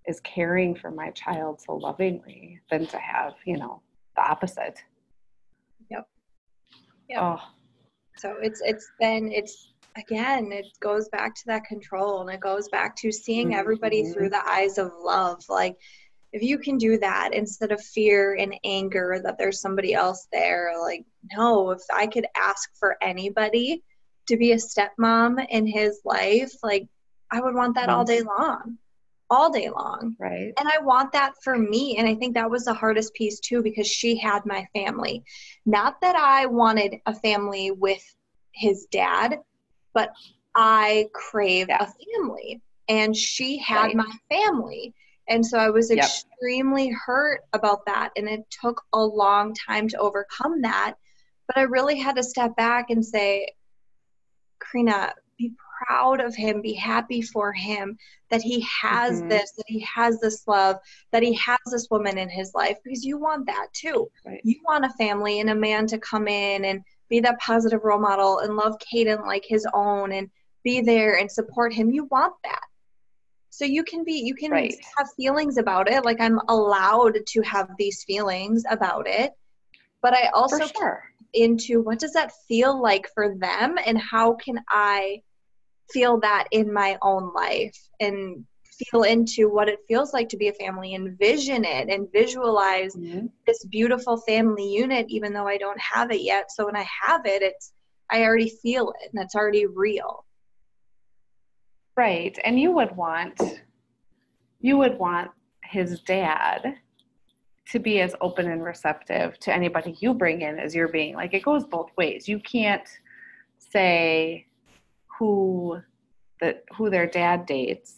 [0.07, 3.81] is caring for my child so lovingly than to have, you know,
[4.17, 4.83] the opposite.
[5.91, 6.09] Yep.
[7.09, 7.19] Yep.
[7.23, 7.41] Oh,
[8.17, 12.69] So it's it's been it's again it goes back to that control and it goes
[12.69, 14.13] back to seeing everybody Mhm.
[14.15, 15.43] through the eyes of love.
[15.49, 15.77] Like
[16.33, 20.73] if you can do that instead of fear and anger that there's somebody else there,
[20.81, 21.05] like
[21.37, 23.83] no, if I could ask for anybody
[24.31, 26.87] to be a stepmom in his life, like
[27.31, 28.79] I would want that all day long.
[29.33, 30.53] All day long right.
[30.59, 31.97] and I want that for me.
[31.97, 35.23] And I think that was the hardest piece too, because she had my family.
[35.65, 38.03] Not that I wanted a family with
[38.51, 39.39] his dad,
[39.95, 40.11] but
[40.57, 41.85] I craved Yeah.
[41.85, 42.61] a family.
[42.89, 43.97] And she had Right.
[43.97, 44.95] my family.
[45.29, 45.99] And so I was Yep.
[46.05, 48.11] extremely hurt about that.
[48.17, 50.95] And it took a long time to overcome that.
[51.47, 53.47] But I really had to step back and say,
[54.61, 55.53] Corina, be
[55.87, 57.97] proud of him, be happy for him
[58.29, 59.29] that he has Mhm.
[59.29, 60.77] this, that he has this love,
[61.13, 64.11] that he has this woman in his life because you want that too.
[64.25, 64.41] Right.
[64.45, 67.99] You want a family and a man to come in and be that positive role
[68.01, 70.31] model and love Caden like his own and
[70.63, 71.91] be there and support him.
[71.91, 72.65] You want that.
[73.51, 74.75] So you can be you can Right.
[74.97, 76.05] have feelings about it.
[76.05, 79.33] Like I'm allowed to have these feelings about it.
[80.03, 81.10] But I also sure.
[81.35, 85.23] Into what does that feel like for them and how can I
[85.93, 88.45] feel that in my own life and
[88.91, 92.95] feel into what it feels like to be a family and vision it and visualize
[92.97, 93.31] Mhm.
[93.47, 96.51] this beautiful family unit even though I don't have it yet.
[96.51, 97.73] So when I have it, it's
[98.11, 100.25] I already feel it and it's already real.
[101.97, 102.39] Right.
[102.45, 103.41] And you would want
[104.61, 105.31] you would want
[105.65, 106.79] his dad
[107.71, 111.15] to be as open and receptive to anybody you bring in as you're being.
[111.15, 112.29] Like it goes both ways.
[112.29, 112.89] You can't
[113.59, 114.47] say
[115.19, 115.81] who
[116.41, 117.97] that who their dad dates,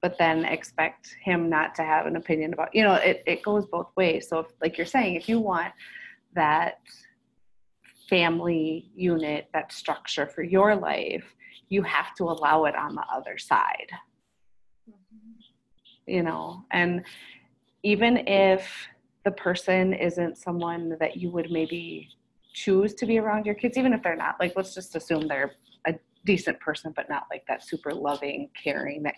[0.00, 3.66] but then expect him not to have an opinion about you know, it, it goes
[3.66, 4.28] both ways.
[4.28, 5.72] So if like you're saying, if you want
[6.34, 6.80] that
[8.08, 11.24] family unit, that structure for your life,
[11.72, 13.88] you have to allow it on the other side
[14.88, 15.40] mm-hmm.
[16.06, 17.02] you know and
[17.82, 18.86] even if
[19.24, 22.08] the person isn't someone that you would maybe
[22.52, 24.36] choose to be around your kids even if they're not.
[24.40, 25.52] Like let's just assume they're
[25.86, 29.14] a decent person but not like that super loving caring that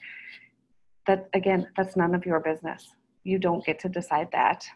[1.06, 2.94] that again that's none of your business.
[3.24, 4.66] You don't get to decide that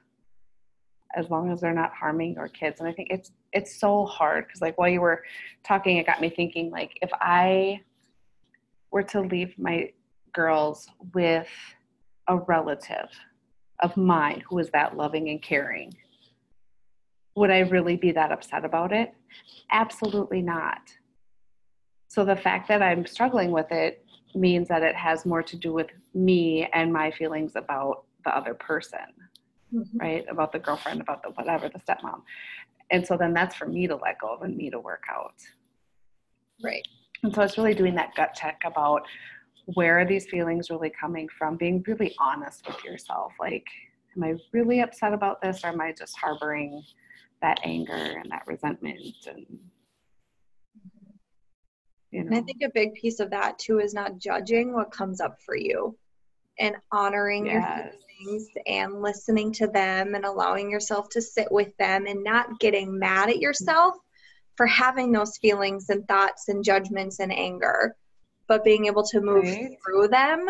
[1.16, 2.80] as long as they're not harming your kids.
[2.80, 5.24] And i think it's it's so hard because like while you were
[5.64, 7.80] talking it got me thinking like if i
[8.90, 9.90] were to leave my
[10.32, 11.48] girls with
[12.28, 13.08] a relative
[13.80, 15.94] of mine who is that loving and caring
[17.36, 19.14] would i really be that upset about it
[19.70, 20.92] absolutely not
[22.08, 25.72] so the fact that i'm struggling with it means that it has more to do
[25.72, 29.00] with me and my feelings about the other person
[29.72, 29.98] mm-hmm.
[29.98, 30.24] right?
[30.28, 32.22] About the girlfriend, about the whatever, the stepmom.
[32.90, 35.34] And so then that's for me to let go of and me to work out.
[36.62, 36.86] Right.
[37.22, 39.02] And so it's really doing that gut check about
[39.74, 43.32] where are these feelings really coming from, being really honest with yourself.
[43.38, 43.66] Like,
[44.16, 46.82] am I really upset about this or am I just harboring
[47.42, 49.46] that anger and that resentment and
[52.10, 52.28] you know.
[52.28, 55.40] And I think a big piece of that too is not judging what comes up
[55.44, 55.96] for you
[56.58, 57.54] and honoring yes.
[57.54, 62.58] your feelings and listening to them and allowing yourself to sit with them and not
[62.58, 63.94] getting mad at yourself
[64.56, 67.94] for having those feelings and thoughts and judgments and anger,
[68.48, 69.76] but being able to move right.
[69.84, 70.46] through them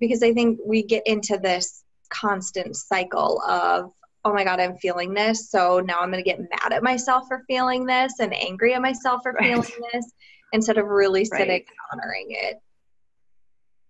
[0.00, 3.92] because I think we get into this constant cycle of
[4.24, 7.26] oh my god i'm feeling this so now i'm going to get mad at myself
[7.28, 9.44] for feeling this and angry at myself for right.
[9.44, 10.12] feeling this
[10.52, 11.66] instead of really sitting right.
[11.92, 12.60] and honoring it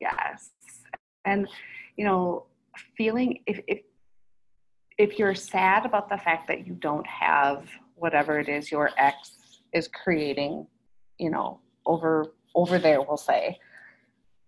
[0.00, 0.50] yes
[1.24, 1.48] and
[1.96, 2.44] you know
[2.96, 3.80] feeling if, if
[4.98, 7.66] if you're sad about the fact that you don't have
[7.96, 9.36] whatever it is your ex
[9.72, 10.66] is creating
[11.18, 13.58] you know over over there we'll say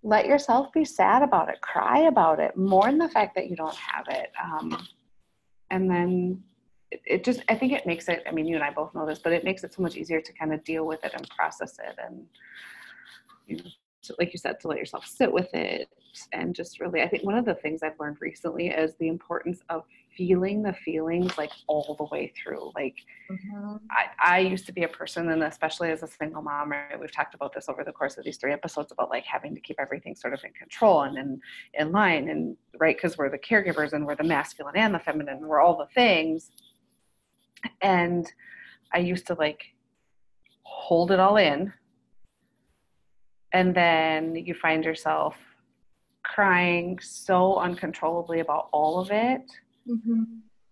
[0.04, 1.60] let yourself be sad about it.
[1.60, 2.56] Cry about it.
[2.56, 4.32] Mourn the fact that you don't have it.
[4.42, 4.84] Um,
[5.72, 6.42] and then
[6.92, 9.06] it, it, just i think it makes it i mean you and i both know
[9.06, 11.28] this but it makes it so much easier to kind of deal with it and
[11.30, 12.24] process it and
[13.46, 13.70] you know
[14.02, 15.88] to, like you said to let yourself sit with it.
[16.34, 19.62] And just really i think one of the things i've learned recently is the importance
[19.70, 19.84] of
[20.16, 22.72] feeling the feelings like all the way through.
[22.74, 22.96] Like
[23.30, 23.76] mm-hmm.
[23.90, 27.12] I, I used to be a person and especially as a single mom right we've
[27.12, 29.76] talked about this over the course of these three episodes about like having to keep
[29.80, 31.40] everything sort of in control and in,
[31.74, 35.36] in line and right because we're the caregivers and we're the masculine and the feminine
[35.38, 36.50] and we're all the things.
[37.80, 38.30] And
[38.92, 39.64] i used to like
[40.62, 41.72] hold it all in
[43.52, 45.34] and then you find yourself
[46.22, 49.42] crying so uncontrollably about all of it.
[49.88, 50.22] Mm-hmm.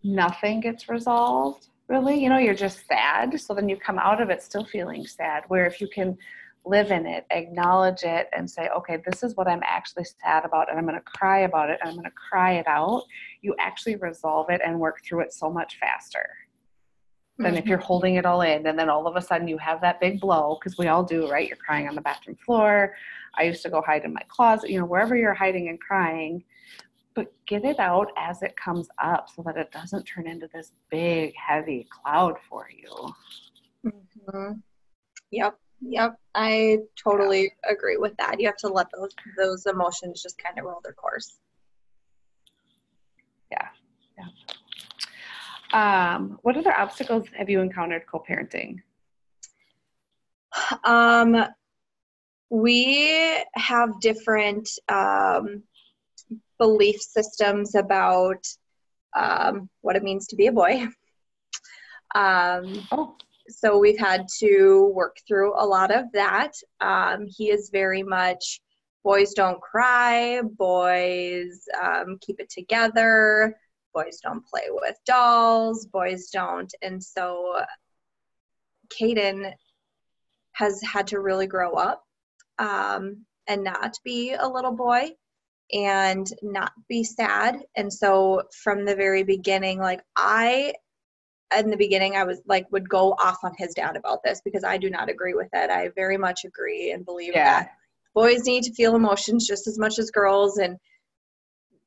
[0.04, 2.22] nothing gets resolved really.
[2.22, 3.40] You know you're just sad.
[3.40, 6.16] So then you come out of it still feeling sad where if you can
[6.64, 10.68] live in it acknowledge it and say okay this is what i'm actually sad about
[10.68, 13.02] and i'm going to cry about it and i'm going to cry it out
[13.40, 16.26] you actually resolve it and work through it so much faster
[17.42, 19.80] than if you're holding it all in and then all of a sudden you have
[19.80, 21.48] that big blow because we all do right?
[21.48, 22.94] You're crying on the bathroom floor.
[23.36, 26.44] I used to go hide in my closet you know wherever you're hiding and crying.
[27.14, 30.72] But get it out as it comes up so that it doesn't turn into this
[30.90, 33.14] big heavy cloud for you.
[33.86, 34.52] Mm-hmm.
[35.30, 36.16] yep yep.
[36.34, 37.72] I totally yeah.
[37.72, 38.38] agree with that.
[38.38, 41.38] You have to let those those emotions just kind of roll their course.
[43.50, 43.68] Yeah
[44.18, 44.26] yeah
[45.72, 48.78] um, what other obstacles have you encountered co-parenting?
[50.84, 51.44] Um,
[52.50, 55.62] we have different um,
[56.58, 58.44] belief systems about
[59.16, 60.86] um, what it means to be a boy.
[62.12, 63.14] Um, oh.
[63.46, 66.50] So we've had to work through a lot of that.
[66.80, 68.60] Um, he is very much
[69.04, 73.56] boys don't cry, boys um, keep it together
[73.92, 76.72] boys don't play with dolls, boys don't.
[76.82, 77.60] And so
[78.90, 79.52] Caden
[80.52, 82.04] has had to really grow up
[82.58, 85.10] um, and not be a little boy
[85.72, 87.60] and not be sad.
[87.76, 90.74] And so from the very beginning, like I,
[91.56, 94.64] in the beginning, I was like, would go off on his dad about this because
[94.64, 95.70] I do not agree with it.
[95.70, 97.62] I very much agree and believe yeah.
[97.62, 97.70] that
[98.14, 100.58] boys need to feel emotions just as much as girls.
[100.58, 100.76] And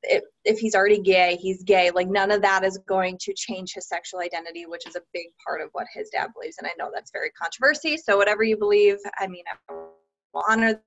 [0.03, 1.91] if, if he's already gay, he's gay.
[1.91, 5.27] Like none of that is going to change his sexual identity, which is a big
[5.45, 6.57] part of what his dad believes.
[6.57, 7.97] And I know that's very controversy.
[7.97, 10.81] So whatever you believe, I mean, I will honor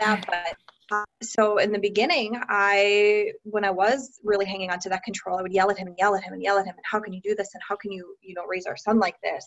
[0.00, 0.24] that.
[0.26, 0.56] But
[0.90, 5.38] uh, so in the beginning, I when I was really hanging on to that control,
[5.38, 6.74] I would yell at him and yell at him and yell at him.
[6.76, 7.50] And how can you do this?
[7.54, 9.46] And how can you you know raise our son like this?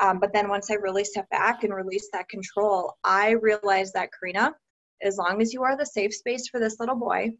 [0.00, 4.08] Um, but then once I really stepped back and released that control, I realized that
[4.10, 4.52] Corina
[5.02, 7.30] as long as you are the safe space for this little boy,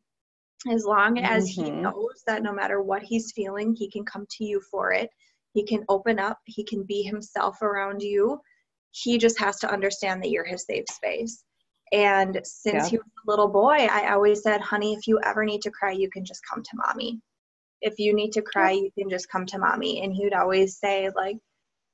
[0.70, 1.64] as long as mm-hmm.
[1.64, 5.08] he knows that no matter what he's feeling, he can come to you for it.
[5.52, 8.40] He can open up, he can be himself around you.
[8.92, 11.44] He just has to understand that you're his safe space.
[11.92, 12.88] And since yeah.
[12.88, 15.92] he was a little boy, I always said, honey, if you ever need to cry,
[15.92, 17.20] you can just come to mommy.
[17.80, 20.02] If you need to cry, you can just come to mommy.
[20.02, 21.38] And he would always say, like,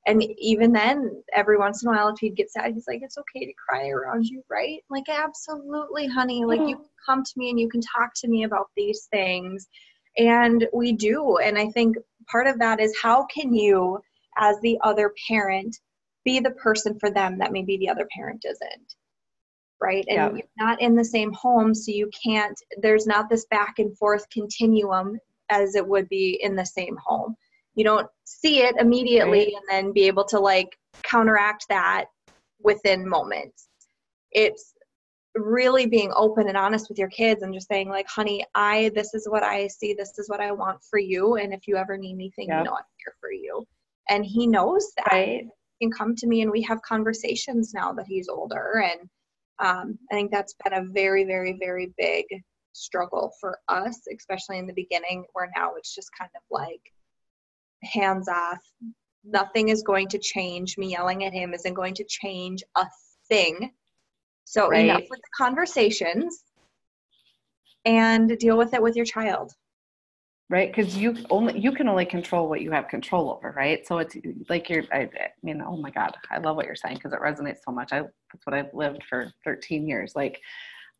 [0.07, 3.17] and even then every once in a while if he'd get sad he's like it's
[3.17, 4.79] okay to cry around you right?
[4.89, 6.45] Like absolutely honey.
[6.45, 9.67] Like you can come to me and you can talk to me about these things.
[10.17, 11.37] And we do.
[11.37, 11.97] And i think
[12.31, 13.99] part of that is how can you
[14.37, 15.77] as the other parent
[16.25, 18.95] be the person for them that maybe the other parent isn't
[19.79, 20.05] right?
[20.07, 20.31] And yeah.
[20.31, 24.27] you're not in the same home so you can't there's not this back and forth
[24.31, 27.35] continuum as it would be in the same home
[27.77, 29.53] you don't see it immediately right.
[29.53, 32.05] and then be able to like counteract that
[32.59, 33.69] within moments
[34.31, 34.73] it's
[35.35, 39.13] really being open and honest with your kids and just saying like honey i this
[39.13, 41.95] is what i see this is what i want for you and if you ever
[41.95, 42.59] need anything yep.
[42.59, 43.63] you know i'm here for you
[44.09, 45.45] and he knows that right.
[45.77, 49.07] he can come to me and we have conversations now that he's older and
[49.59, 52.25] um, i think that's been a very very very big
[52.73, 56.81] struggle for us especially in the beginning where now it's just kind of like
[57.83, 58.59] hands off
[59.23, 62.85] nothing is going to change me yelling at him isn't going to change a
[63.27, 63.71] thing
[64.45, 64.85] so right.
[64.85, 66.45] enough with the conversations
[67.83, 69.53] and deal with it with your child.
[70.49, 73.85] Right, because you only you can only control what you have control over, right?
[73.85, 74.15] So it's
[74.47, 77.19] like you're, I, I mean, oh my God, I love what you're saying because it
[77.19, 77.91] resonates so much.
[77.91, 80.13] I that's what I've lived for 13 years.
[80.15, 80.39] Like,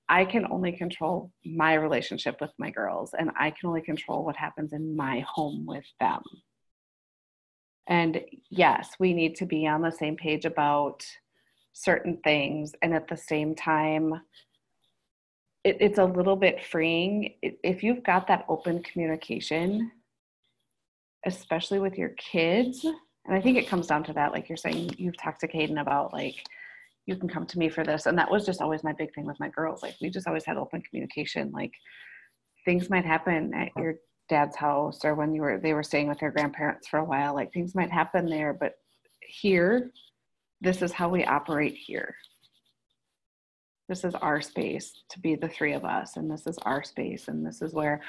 [0.10, 4.36] I can only control my relationship with my girls, and I can only control what
[4.36, 6.22] happens in my home with them.
[7.88, 11.06] And yes, we need to be on the same page about
[11.74, 12.74] certain things.
[12.82, 14.14] And at the same time
[15.64, 17.34] it, it's a little bit freeing.
[17.42, 19.92] If you've got that open communication
[21.26, 24.90] especially with your kids and i think it comes down to that like you're saying
[24.98, 26.36] you've talked to Caden about like
[27.08, 28.06] you can come to me for this.
[28.06, 29.82] And that was just always my big thing with my girls.
[29.82, 31.52] Like we just always had open communication.
[31.52, 31.72] Like
[32.66, 33.96] things might happen at your
[34.30, 37.34] dad's house or when you were they were staying with their grandparents for a while
[37.34, 38.74] like things might happen there but
[39.22, 39.92] here
[40.62, 42.16] this is how we operate here.
[43.88, 47.28] This is our space to be the three of us, and this is our space,
[47.28, 48.02] and this is where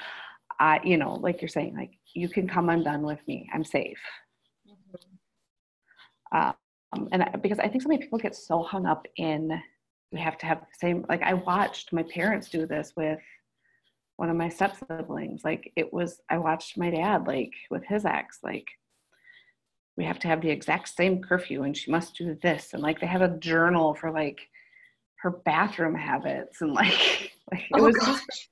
[0.58, 3.48] I, you know, like you're saying, like you can come undone with me.
[3.54, 3.98] I'm safe.
[4.68, 6.38] Mm-hmm.
[6.38, 9.60] Um, and I, because I think so many people get so hung up in
[10.10, 11.04] we have to have the same.
[11.08, 13.18] Like I watched my parents do this with
[14.18, 15.42] one of my step siblings.
[15.44, 18.66] Like it was, I watched my dad like with his ex, like
[19.96, 23.00] we have to have the exact same curfew and she must do this and like
[23.00, 24.38] they have a journal for like
[25.16, 28.06] her bathroom habits and like, like it oh, was gosh.
[28.06, 28.48] just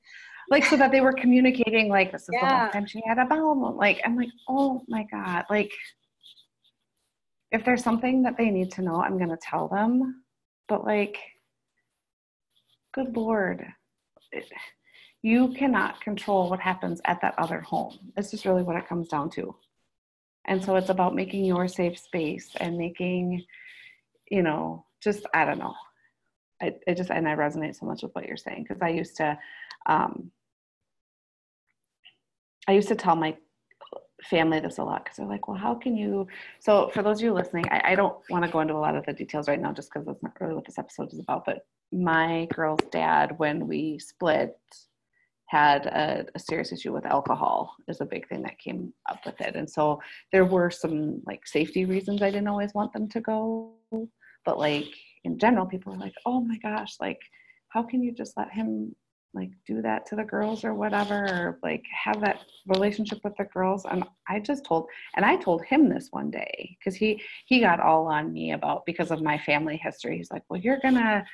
[0.51, 2.41] like so that they were communicating like this is yeah.
[2.41, 5.73] the last time she had a bowel like i'm like oh my god like
[7.53, 10.23] if there's something that they need to know i'm going to tell them
[10.69, 11.17] but like
[12.93, 13.65] good lord
[14.33, 14.45] it,
[15.27, 19.09] you cannot control what happens at that other home This is really what it comes
[19.09, 19.55] down to
[20.47, 23.45] and so it's about making your safe space and making,
[24.31, 25.75] you know, just, I don't know.
[26.63, 29.17] I, it just, and I resonate so much with what you're saying because I used
[29.17, 29.39] to,
[29.87, 30.31] um,
[32.69, 33.37] I used to tell my
[34.23, 36.27] family this a lot because they're like, well, how can you?
[36.59, 38.97] So, for those of you listening, I, I don't want to go into a lot
[38.97, 41.45] of the details right now just because that's not really what this episode is about.
[41.45, 44.57] But my girl's dad, when we split,
[45.47, 49.41] had a, a, serious issue with alcohol is a big thing that came up with
[49.41, 49.55] it.
[49.55, 50.01] And so
[50.33, 53.73] there were some like safety reasons i didn't always want them to go.
[54.45, 54.89] But like
[55.25, 57.21] in general people were like oh my gosh like
[57.69, 58.95] how can you just let him
[59.35, 61.25] like do that to the girls or whatever?
[61.25, 63.85] Or like have that relationship with the girls?
[63.85, 67.79] And i just told and i told him this one day because he he got
[67.79, 70.17] all on me about because of my family history.
[70.17, 71.25] He's like well you're gonna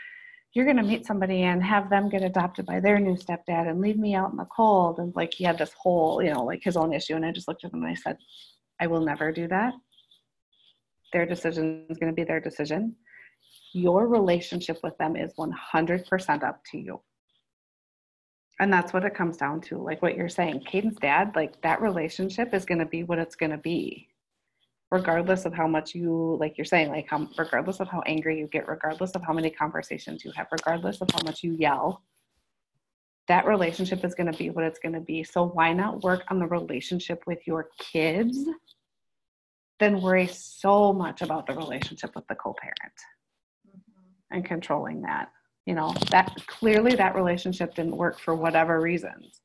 [0.55, 3.81] you're going to meet somebody and have them get adopted by their new stepdad and
[3.81, 4.99] leave me out in the cold.
[4.99, 7.15] And like he had this whole, you know, like his own issue.
[7.17, 8.19] And I just looked at him and I said,
[8.79, 9.73] I will never do that.
[11.13, 12.97] Their decision is going to be their decision.
[13.73, 17.01] Your relationship with them is 100% up to you.
[18.61, 19.79] And that's what it comes down to.
[19.79, 23.37] Like what you're saying, Caden's dad, like that relationship is going to be what it's
[23.37, 24.09] going to be
[24.93, 28.47] regardless of how much you like you're saying like how regardless of how angry you
[28.47, 32.03] get regardless of how many conversations you have regardless of how much you yell
[33.29, 35.23] that relationship is going to be what it's going to be.
[35.23, 38.37] So why not work on the relationship with your kids?
[39.79, 42.77] Then worry so much about the relationship with the co-parent
[43.69, 44.37] mm-hmm.
[44.37, 45.31] and controlling that
[45.67, 45.95] you know?
[46.11, 49.41] That clearly that relationship didn't work for whatever reasons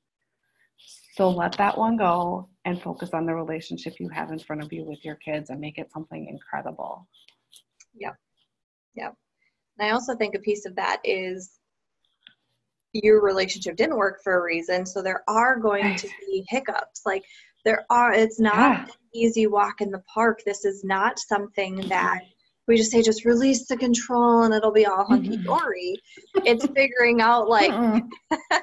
[1.18, 4.72] so let that one go and focus on the relationship you have in front of
[4.72, 7.08] you with your kids and make it something incredible.
[7.96, 8.16] Yep.
[8.96, 9.16] Yep.
[9.80, 11.60] And I also think a piece of that is
[12.94, 14.86] your relationship didn't work for a reason.
[14.86, 17.02] So there are going to be hiccups.
[17.04, 17.24] Like
[17.66, 18.84] there are, it's not yeah.
[18.84, 20.42] an easy walk in the park.
[20.46, 21.90] This is not something mm-hmm.
[21.90, 22.22] that
[22.68, 25.14] we just say just release the control and it'll be all mm-hmm.
[25.14, 25.96] hunky dory.
[26.46, 27.72] it's figuring out like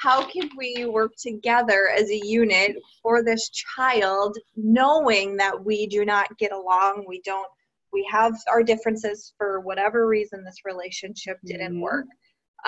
[0.00, 6.04] how can we work together as a unit for this child, knowing that we do
[6.04, 7.46] not get along, we don't,
[7.92, 11.82] we have our differences for whatever reason this relationship didn't mm-hmm.
[11.82, 12.06] work,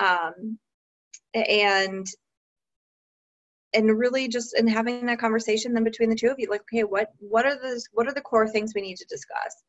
[0.01, 0.57] um,
[1.33, 2.05] and
[3.75, 6.83] and really just in having that conversation then between the two of you like okay
[6.83, 9.63] what what are the what are the core things we need to discuss?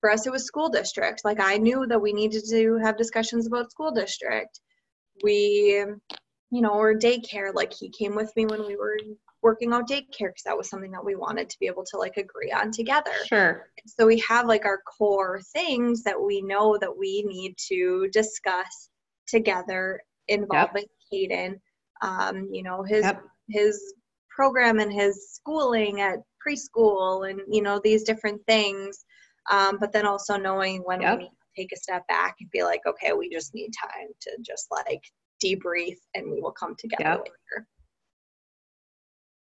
[0.00, 1.22] For us it was school district.
[1.24, 4.60] Like i knew that we needed to have discussions about school district.
[5.22, 5.84] We,
[6.50, 7.54] you know, or daycare.
[7.54, 8.96] Like he came with me when we were
[9.42, 12.16] working out daycare because that was something that we wanted to be able to like
[12.16, 13.12] agree on together.
[13.26, 13.68] Sure.
[13.86, 18.90] So we have like our core things that we know that we need to discuss
[19.26, 21.30] together involving yep.
[21.30, 21.60] Caden.
[22.02, 23.22] Um, you know, his yep.
[23.48, 23.94] his
[24.28, 29.04] program and his schooling at preschool and you know these different things.
[29.50, 31.18] Um, but then also knowing when yep.
[31.18, 34.08] we need to take a step back and be like, okay, we just need time
[34.20, 35.02] to just like
[35.44, 37.66] debrief and we will come together later.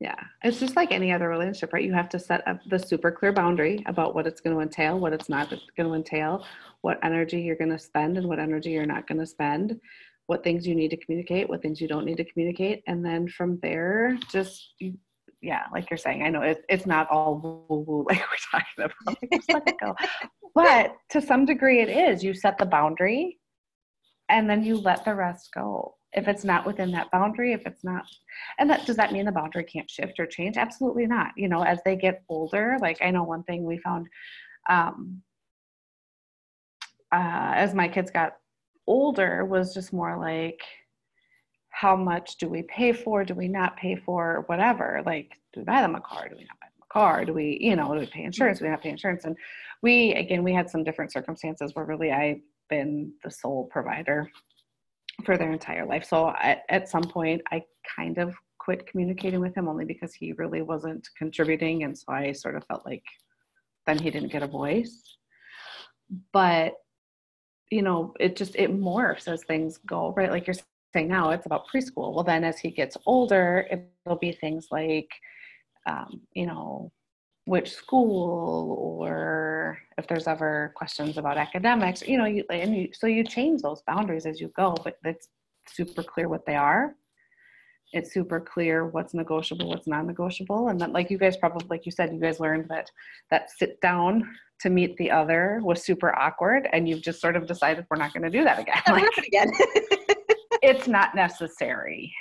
[0.00, 1.84] Yeah, it's just like any other relationship, right?
[1.84, 4.98] You have to set up the super clear boundary about what it's going to entail,
[4.98, 6.46] what it's not going to entail,
[6.80, 9.78] what energy you're going to spend, and what energy you're not going to spend,
[10.26, 12.82] what things you need to communicate, what things you don't need to communicate.
[12.86, 14.72] And then from there, just,
[15.42, 18.84] yeah, like you're saying, I know it, it's not all woo woo like we're talking
[18.84, 19.18] about.
[19.30, 19.94] just let it go.
[20.52, 22.24] But to some degree, it is.
[22.24, 23.38] You set the boundary
[24.30, 25.96] and then you let the rest go.
[26.12, 28.04] If it's not within that boundary if it's not
[28.58, 30.56] and that does that mean the boundary can't shift or change?
[30.56, 31.32] Absolutely not.
[31.36, 34.08] You know as they get older like i know one thing we found
[34.68, 35.22] um
[37.12, 38.36] uh as my kids got
[38.86, 40.60] older was just more like
[41.70, 43.24] how much do we pay for?
[43.24, 44.44] Do we not pay for?
[44.46, 45.02] Whatever.
[45.06, 46.28] Like do we buy them a car?
[46.28, 47.24] Do we not buy them a car?
[47.24, 48.58] Do we you know do we pay insurance?
[48.58, 49.24] Do we not pay insurance?
[49.24, 49.36] And
[49.82, 52.40] we again we had some different circumstances where really i've
[52.70, 54.30] been the sole provider
[55.24, 56.04] for their entire life.
[56.04, 57.62] So at, at some point, I
[57.96, 61.82] kind of quit communicating with him only because he really wasn't contributing.
[61.82, 63.04] And so I sort of felt like
[63.86, 65.16] then he didn't get a voice.
[66.32, 66.74] But,
[67.70, 70.30] you know, it just, it morphs as things go, right?
[70.30, 70.56] Like you're
[70.94, 72.14] saying now, it's about preschool.
[72.14, 75.08] Well, then as he gets older, it'll be things like,
[75.86, 76.92] um, you know,
[77.50, 83.06] which school or if there's ever questions about academics you know you and you, so
[83.06, 85.28] you change those boundaries as you go but it's
[85.68, 86.94] super clear what they are.
[87.92, 91.90] It's super clear what's negotiable what's non-negotiable and that like you guys probably like you
[91.90, 92.88] said you guys learned that
[93.32, 94.22] that sit down
[94.60, 98.12] to meet the other was super awkward and you've just sort of decided we're not
[98.12, 98.80] going to do that again.
[98.86, 99.50] Like, again.
[100.62, 102.12] it's not necessary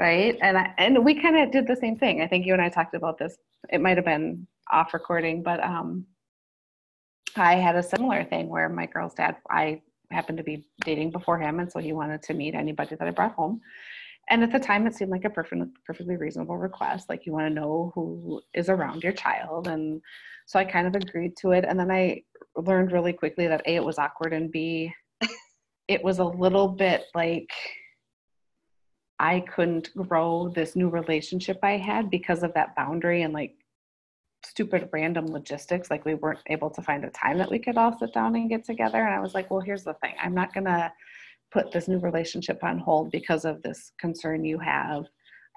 [0.00, 0.36] right?
[0.42, 2.22] And I, and we kind of did the same thing.
[2.22, 3.36] I think you and i talked about this.
[3.68, 6.06] It might have been off recording but um
[7.36, 9.80] i had a similar thing where my girl's dad i
[10.10, 13.10] happened to be dating before him and so he wanted to meet anybody that i
[13.10, 13.60] brought home.
[14.28, 17.08] And at the time it seemed like a perfect, perfectly reasonable request.
[17.08, 19.66] Like you want to know who is around your child.
[19.66, 20.00] And
[20.46, 21.64] so i kind of agreed to it.
[21.66, 22.22] And then i
[22.56, 24.92] learned really quickly that a it was awkward and b
[25.88, 27.50] it was a little bit like
[29.20, 33.54] I couldn't grow this new relationship I had because of that boundary and like
[34.42, 35.90] stupid random logistics.
[35.90, 38.48] Like we weren't able to find a time that we could all sit down and
[38.48, 38.96] get together.
[38.96, 40.90] And I was like, well, here's the thing I'm not going to
[41.52, 45.04] put this new relationship on hold because of this concern you have.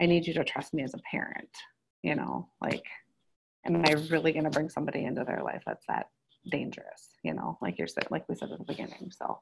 [0.01, 1.49] I need you to trust me as a parent,
[2.01, 2.84] you know, like,
[3.66, 6.07] am I really going to bring somebody into their life that's that
[6.51, 9.09] dangerous, you know, like you're like we said at the beginning.
[9.18, 9.39] So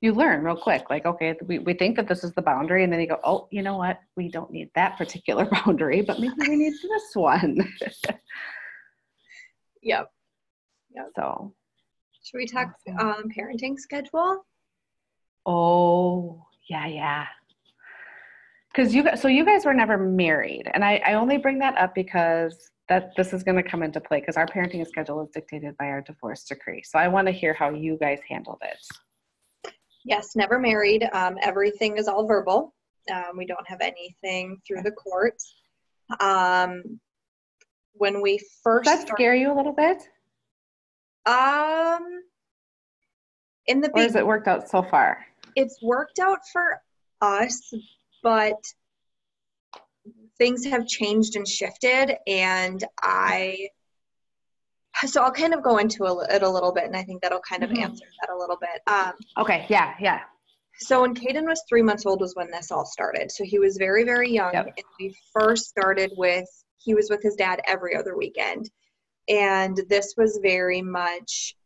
[0.00, 2.92] you learn real quick like okay we, we think that this is the boundary and
[2.92, 3.98] then you go oh you know what?
[4.16, 7.58] We don't need that particular boundary but maybe we need this one.
[9.86, 10.10] Yep.
[10.96, 11.06] Yep.
[11.14, 11.54] So.
[12.24, 14.44] Should we talk um, parenting schedule?
[15.46, 17.26] Oh yeah yeah.
[18.74, 21.94] Because you so you guys were never married and I, I only bring that up
[21.94, 25.76] because that this is going to come into play because our parenting schedule is dictated
[25.76, 26.82] by our divorce decree.
[26.84, 28.78] So i want to hear how you guys handled it
[30.06, 31.06] Yes, never married.
[31.12, 32.72] Um, everything is all verbal.
[33.12, 35.54] Um, we don't have anything through the courts.
[36.20, 37.00] Um,
[37.94, 40.08] when we first Does that scare you a little bit?
[41.26, 42.22] Um,
[43.66, 45.26] in the or has it worked out so far?
[45.56, 46.80] It's worked out for
[47.20, 47.72] us,
[48.22, 48.62] but
[50.38, 53.70] things have changed and shifted, and I
[55.04, 57.62] so I'll kind of go into it a little bit, and I think that'll kind
[57.62, 57.82] of mm-hmm.
[57.82, 58.80] answer that a little bit.
[58.86, 60.20] Um, okay, yeah, yeah.
[60.78, 63.30] So when Caden was three months old was when this all started.
[63.30, 64.66] So he was very, very young, yep.
[64.66, 66.46] and we first started with
[66.78, 68.70] he was with his dad every other weekend,
[69.28, 71.56] and this was very much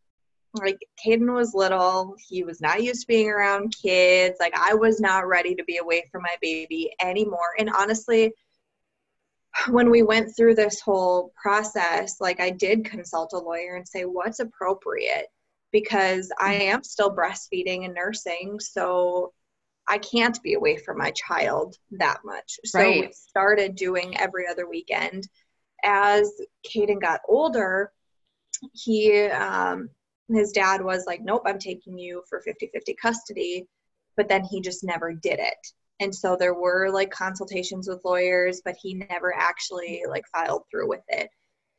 [0.55, 2.17] like Caden was little.
[2.29, 4.37] He was not used to being around kids.
[4.41, 7.55] Like I was not ready to be away from my baby anymore.
[7.59, 8.33] And honestly,
[9.69, 14.05] when we went through this whole process, like I did consult a lawyer and say,
[14.05, 15.27] what's appropriate?
[15.73, 16.75] Because I mm-hmm.
[16.75, 19.33] am still breastfeeding and nursing, so
[19.89, 22.59] I can't be away from my child that much.
[22.65, 23.01] So right.
[23.09, 25.29] we started doing every other weekend.
[25.83, 26.31] As
[26.67, 27.93] Caden got older,
[28.73, 29.89] he, um,
[30.29, 33.67] his dad was like, nope, I'm taking you for 50 50 custody
[34.21, 35.73] but then he just never did it.
[36.01, 40.89] And so there were like consultations with lawyers, but he never actually like filed through
[40.89, 41.29] with it.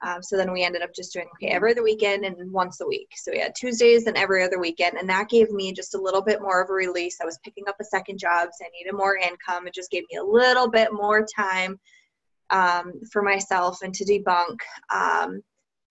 [0.04, 2.88] Um, so then we ended up just doing okay every other weekend and once a
[2.88, 3.10] week.
[3.16, 6.24] So we had Tuesdays and every other weekend, and that gave me just a little
[6.24, 7.20] bit more of a release.
[7.22, 9.68] I was picking up a second job, so I needed more income.
[9.68, 11.80] It just gave me a little bit more time
[12.50, 14.58] um, for myself and to debunk.
[14.94, 15.42] Um,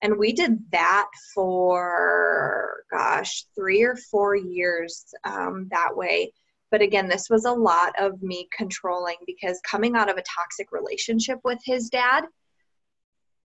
[0.02, 6.32] and we did that for gosh, three or four years um, that way.
[6.70, 10.72] But again, this was a lot of me controlling because coming out of a toxic
[10.72, 12.24] relationship with his dad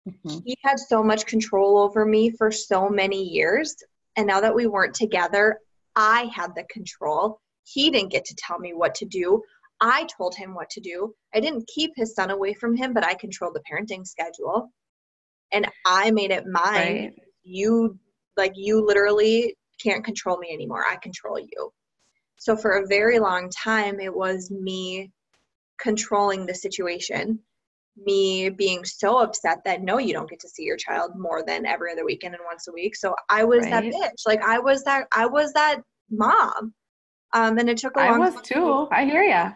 [0.09, 0.39] Mm-hmm.
[0.45, 3.77] He had so much control over me for so many years.
[4.17, 5.59] And now that we weren't together,
[5.97, 7.41] I had the control.
[7.65, 9.43] He didn't get to tell me what to do.
[9.81, 11.15] I told him what to do.
[11.35, 14.71] I didn't keep his son away from him, but I controlled the parenting schedule.
[15.53, 16.65] And I made it mine.
[16.75, 17.13] Right.
[17.43, 17.99] You,
[18.37, 20.85] like, you literally can't control me anymore.
[20.89, 21.73] I control you.
[22.41, 25.13] So for a very long time, it was me
[25.79, 27.39] controlling the situation
[28.05, 31.67] me being so upset that no, you don't get to see your child more than
[31.67, 32.97] every other weekend and once a week.
[32.97, 33.71] So I was right.
[33.71, 34.23] that bitch.
[34.27, 36.73] Like I was that I was that mom.
[37.33, 38.09] Um, and it took a long.
[38.09, 38.23] Time.
[38.23, 38.89] I was too.
[38.91, 39.53] I hear ya.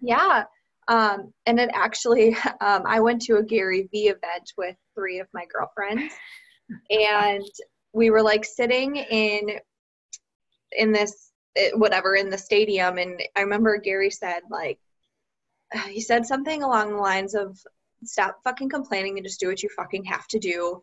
[0.00, 0.44] Yeah.
[0.88, 5.28] Um, and it actually, um, I went to a Gary Vee event with three of
[5.32, 6.12] my girlfriends,
[6.90, 7.44] and
[7.92, 9.58] we were like sitting in
[10.72, 14.78] in this eh, whatever in the stadium, and I remember Gary said like
[15.88, 17.58] he said something along the lines of
[18.04, 20.82] stop fucking complaining and just do what you fucking have to do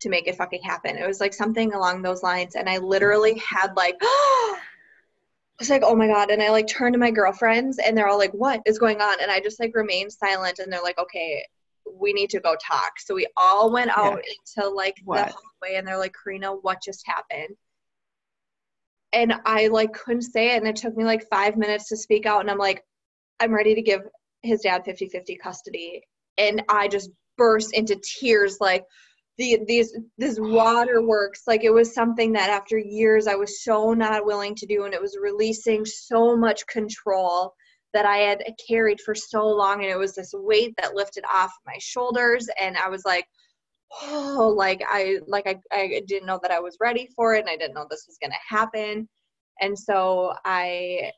[0.00, 0.96] to make it fucking happen.
[0.96, 2.56] It was like something along those lines.
[2.56, 4.58] And I literally had like, I
[5.58, 6.30] was like, oh my God.
[6.30, 9.20] And I like turned to my girlfriends and they're all like, what is going on?
[9.20, 11.44] And I just like remained silent and they're like, okay,
[11.98, 12.98] we need to go talk.
[12.98, 14.60] So we all went out yeah.
[14.60, 15.26] into like what?
[15.26, 17.56] the hallway and they're like, Corina, what just happened?
[19.14, 20.58] And I like couldn't say it.
[20.58, 22.40] And it took me like five minutes to speak out.
[22.40, 22.82] And I'm like,
[23.40, 24.02] I'm ready to give
[24.42, 26.02] his dad 50 50 custody.
[26.36, 28.84] And I just burst into tears like,
[29.38, 34.24] the, these this waterworks like it was something that after years I was so not
[34.24, 37.54] willing to do and it was releasing so much control
[37.92, 41.52] that I had carried for so long and it was this weight that lifted off
[41.66, 43.26] my shoulders and I was like
[44.02, 47.48] oh like I like I, I didn't know that I was ready for it and
[47.48, 49.08] I didn't know this was gonna happen
[49.60, 51.12] and so I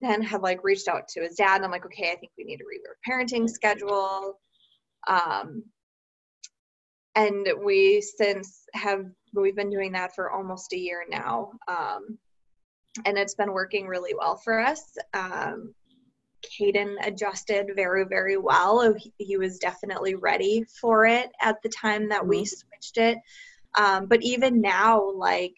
[0.00, 2.44] then had like reached out to his dad and I'm like, okay, I think we
[2.44, 4.38] need to our parenting schedule.
[5.08, 5.64] Um,
[7.14, 11.52] and we since have we've been doing that for almost a year now.
[11.68, 12.18] Um,
[13.04, 14.96] and it's been working really well for us.
[15.14, 15.74] Um,
[16.58, 18.94] Caden adjusted very, very well.
[19.18, 22.44] He was definitely ready for it at the time that we mm-hmm.
[22.44, 23.18] switched it.
[23.76, 25.54] Um, but even now, like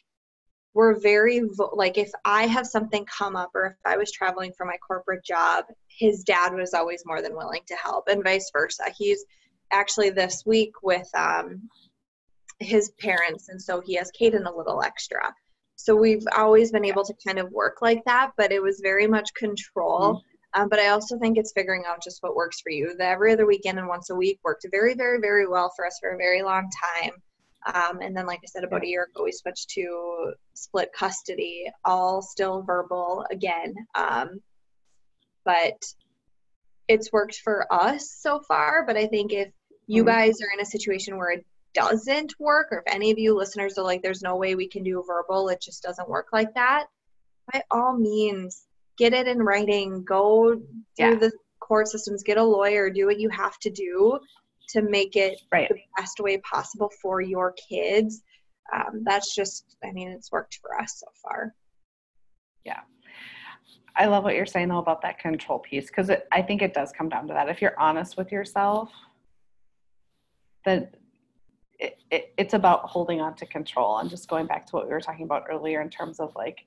[0.77, 1.41] we're very
[1.73, 5.25] like if i have something come up or if i was traveling for my corporate
[5.25, 9.25] job his dad was always more than willing to help and vice versa he's
[9.73, 11.63] actually this week with um,
[12.59, 15.35] his parents and so he has Caden a little extra
[15.77, 19.07] so we've always been able to kind of work like that but it was very
[19.07, 20.36] much control mm-hmm.
[20.57, 23.33] Um, but i also think it's figuring out just what works for you the every
[23.33, 26.19] other weekend and once a week worked very very very well for us for a
[26.19, 26.69] very long
[27.03, 27.13] time
[27.75, 31.67] um, and then, like I said, about a year ago, we switched to split custody,
[31.85, 33.75] all still verbal again.
[33.95, 34.41] Um,
[35.45, 35.75] but
[36.87, 38.85] it's worked for us so far.
[38.87, 39.49] But I think if
[39.87, 40.11] you mm-hmm.
[40.11, 43.79] guys are in a situation where it doesn't work, or if any of you listeners
[43.79, 46.87] are like, there's no way we can do verbal, it just doesn't work like that,
[47.53, 48.66] by all means,
[48.99, 50.65] get it in writing, go through
[50.97, 51.15] yeah.
[51.15, 54.19] the court systems, get a lawyer, do what you have to do
[54.69, 55.69] to make it right.
[55.69, 58.23] the best way possible for your kids.
[58.75, 61.55] Um, that's just, I mean, it's worked for us so far.
[62.65, 62.81] Yeah.
[63.95, 66.93] I love what you're saying though about that control piece because I think it does
[66.93, 67.49] come down to that.
[67.49, 68.91] If you're honest with yourself,
[70.65, 70.89] then
[71.79, 74.93] it, it, it's about holding on to control and just going back to what we
[74.93, 76.67] were talking about earlier in terms of like,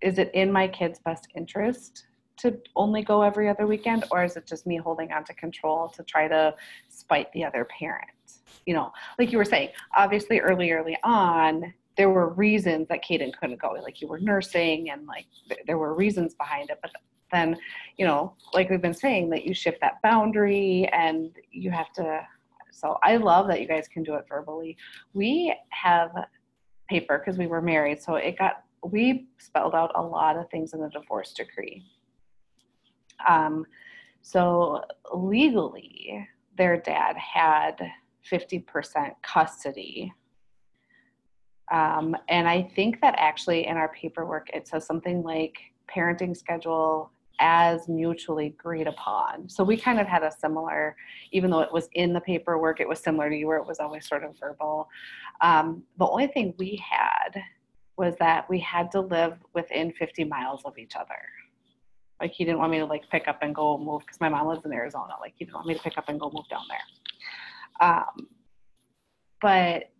[0.00, 2.06] is it in my kid's best interest
[2.38, 5.88] to only go every other weekend or is it just me holding on to control
[5.88, 6.54] to try to
[6.88, 8.08] spite the other parent?
[8.66, 13.32] You know like you were saying obviously early early on there were reasons that Caden
[13.40, 13.72] couldn't go.
[13.82, 16.90] Like you were nursing and like th- there were reasons behind it but
[17.32, 17.56] then
[17.96, 22.20] you know like we've been saying that you shift that boundary and you have to
[22.70, 24.76] so i love that you guys can do it verbally.
[25.14, 26.10] We have
[26.88, 30.72] paper because we were married so it got we spelled out a lot of things
[30.72, 31.84] in the divorce decree
[33.26, 33.66] um,
[34.22, 34.82] so
[35.14, 37.76] legally, their dad had
[38.30, 40.12] 50% custody.
[41.70, 45.58] Um, and I think that actually in our paperwork, it says something like
[45.94, 49.48] parenting schedule as mutually agreed upon.
[49.48, 50.96] So we kind of had a similar,
[51.32, 53.78] even though it was in the paperwork, it was similar to you where it was
[53.78, 54.88] always sort of verbal.
[55.42, 57.42] Um, the only thing we had
[57.96, 61.18] was that we had to live within 50 miles of each other.
[62.20, 64.46] Like he didn't want me to like pick up and go move because my mom
[64.48, 65.14] lives in Arizona.
[65.20, 67.88] Like he didn't want me to pick up and go move down there.
[67.88, 68.28] Um,
[69.40, 69.90] but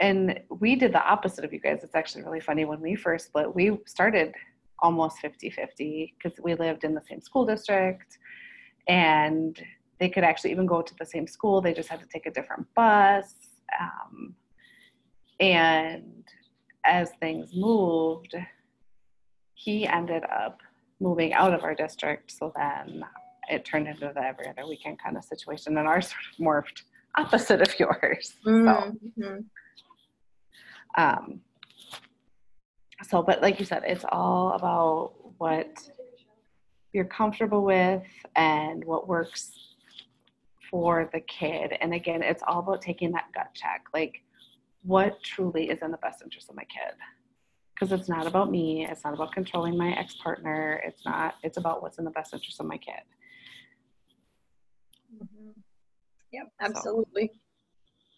[0.00, 1.80] and we did the opposite of you guys.
[1.82, 2.64] It's actually really funny.
[2.64, 4.34] When we first split, we started
[4.80, 8.18] almost 50 50 because we lived in the same school district
[8.88, 9.62] and
[9.98, 11.60] they could actually even go to the same school.
[11.60, 13.34] They just had to take a different bus.
[13.78, 14.34] Um,
[15.38, 16.24] and
[16.84, 18.34] as things moved,
[19.54, 20.60] he ended up
[21.00, 22.30] moving out of our district.
[22.30, 23.04] So then
[23.48, 26.08] it turned into the every other weekend kind of situation, and ours
[26.38, 26.82] sort of morphed
[27.16, 28.34] opposite of yours.
[28.46, 29.20] Mm-hmm.
[29.20, 29.44] So,
[30.96, 31.40] um,
[33.08, 35.90] so, but like you said, it's all about what
[36.92, 38.02] you're comfortable with
[38.36, 39.52] and what works
[40.70, 41.76] for the kid.
[41.80, 43.86] And again, it's all about taking that gut check.
[43.94, 44.22] Like,
[44.82, 46.94] what truly is in the best interest of my kid?
[47.74, 48.86] Because it's not about me.
[48.88, 50.82] It's not about controlling my ex partner.
[50.84, 53.02] It's not, it's about what's in the best interest of my kid.
[55.14, 55.50] Mm-hmm.
[56.32, 57.30] Yep, absolutely.
[57.32, 57.38] So,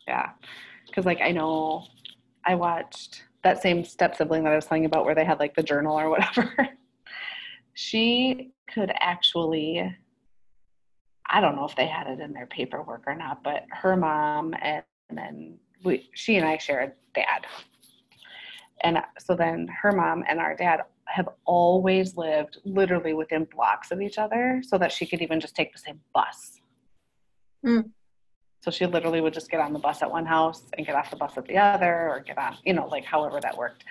[0.09, 0.31] yeah.
[0.87, 1.85] Because, like, I know
[2.45, 5.41] I watched that same step sibling that I was telling you about where they had
[5.41, 6.69] like the journal or whatever.
[7.75, 9.97] she could actually,
[11.29, 14.55] I don't know if they had it in their paperwork or not, but her mom
[14.63, 17.47] and, and then we, she and I share a dad.
[18.83, 24.01] And so then her mom and our dad have always lived literally within blocks of
[24.01, 26.61] each other so that she could even just take the same bus.
[27.65, 27.91] Mm.
[28.61, 31.11] So she literally would just get on the bus at one house and get off
[31.11, 33.85] the bus at the other or get on, you know, like however that worked.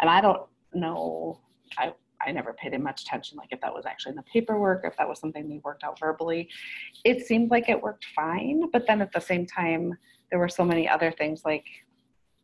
[0.00, 0.42] And I don't
[0.72, 1.40] know,
[1.78, 1.92] I,
[2.26, 5.08] I never paid much attention, like if that was actually in the paperwork, if that
[5.08, 6.48] was something we worked out verbally.
[7.04, 9.92] It seemed like it worked fine, but then at the same time,
[10.34, 11.64] there were so many other things like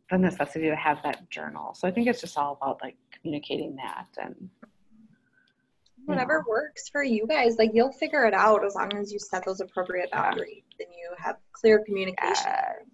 [0.09, 1.73] the necessity to have that journal.
[1.73, 4.49] So I think it's just all about like communicating that and
[6.05, 6.45] whatever know.
[6.47, 7.57] works for you guys.
[7.59, 11.09] Like you'll figure it out as long as you set those appropriate boundaries and you
[11.17, 12.45] have clear communication.
[12.45, 12.85] Yes.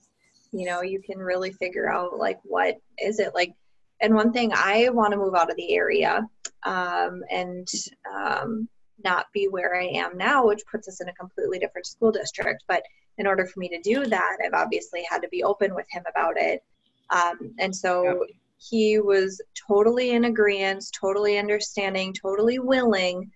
[0.52, 3.54] You know, you can really figure out like what is it like.
[4.02, 6.28] And one thing I want to move out of the area
[6.64, 7.68] um, and
[8.12, 8.68] um,
[9.04, 12.64] not be where I am now, which puts us in a completely different school district.
[12.68, 12.82] But
[13.18, 16.04] in order for me to do that, I've obviously had to be open with him
[16.10, 16.64] about it.
[17.10, 18.18] Um, and so yep.
[18.58, 23.32] he was totally in agreement, totally understanding, totally willing.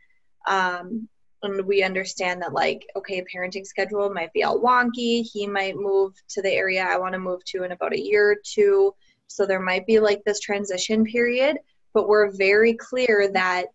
[0.48, 1.08] Um,
[1.44, 6.14] and we understand that like okay parenting schedule might be all wonky he might move
[6.30, 8.94] to the area i want to move to in about a year or two
[9.28, 11.58] so there might be like this transition period
[11.94, 13.66] but we're very clear that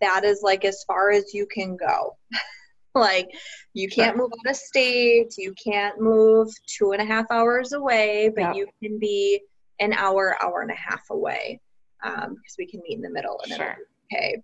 [0.00, 2.16] that is like as far as you can go
[3.00, 3.28] like
[3.74, 8.30] you can't move out of state you can't move two and a half hours away
[8.34, 9.40] but you can be
[9.80, 11.60] an hour hour and a half away
[12.02, 13.76] because um, we can meet in the middle and sure.
[14.12, 14.42] okay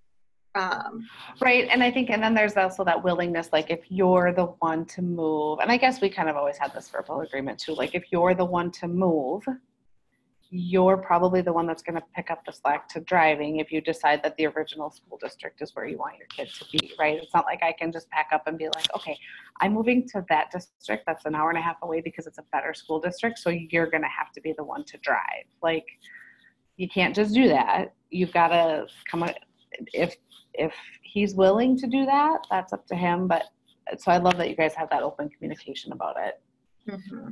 [0.55, 1.09] um,
[1.41, 4.85] right and i think and then there's also that willingness like if you're the one
[4.85, 7.95] to move and i guess we kind of always had this verbal agreement too like
[7.95, 9.45] if you're the one to move
[10.55, 13.81] you're probably the one that's going to pick up the slack to driving if you
[13.81, 17.19] decide that the original school district is where you want your kid to be right
[17.23, 19.17] it's not like i can just pack up and be like okay
[19.61, 22.45] i'm moving to that district that's an hour and a half away because it's a
[22.53, 25.87] better school district so you're going to have to be the one to drive like
[26.77, 29.27] you can't just do that you've got to come
[29.95, 30.17] if
[30.55, 33.27] if he's willing to do that, that's up to him.
[33.27, 33.45] But
[33.99, 36.41] so I love that you guys have that open communication about it.
[36.89, 37.29] Mm-hmm.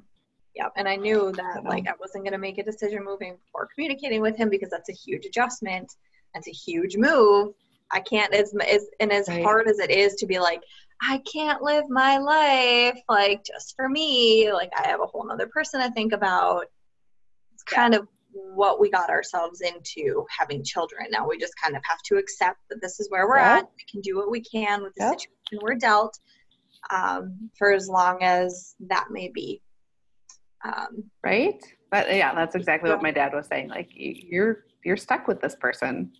[0.61, 3.69] Yeah, and I knew that like I wasn't going to make a decision moving before
[3.75, 5.91] communicating with him because that's a huge adjustment.
[6.35, 7.55] That's a huge move.
[7.91, 9.43] I can't as as and as right.
[9.43, 10.63] hard as it is to be like
[11.03, 14.53] I can't live my life like just for me.
[14.53, 16.67] Like I have a whole other person to think about.
[17.55, 18.01] It's kind yeah.
[18.01, 21.07] of what we got ourselves into having children.
[21.11, 23.69] Now we just kind of have to accept that this is where we're at.
[23.77, 25.13] We can do what we can with the yep.
[25.15, 25.33] situation
[25.63, 26.17] we're dealt
[26.91, 29.63] um, for as long as that may be.
[30.65, 31.63] Um, right?
[31.91, 33.69] But yeah, that's exactly what my dad was saying.
[33.69, 36.13] Like you're you're stuck with this person.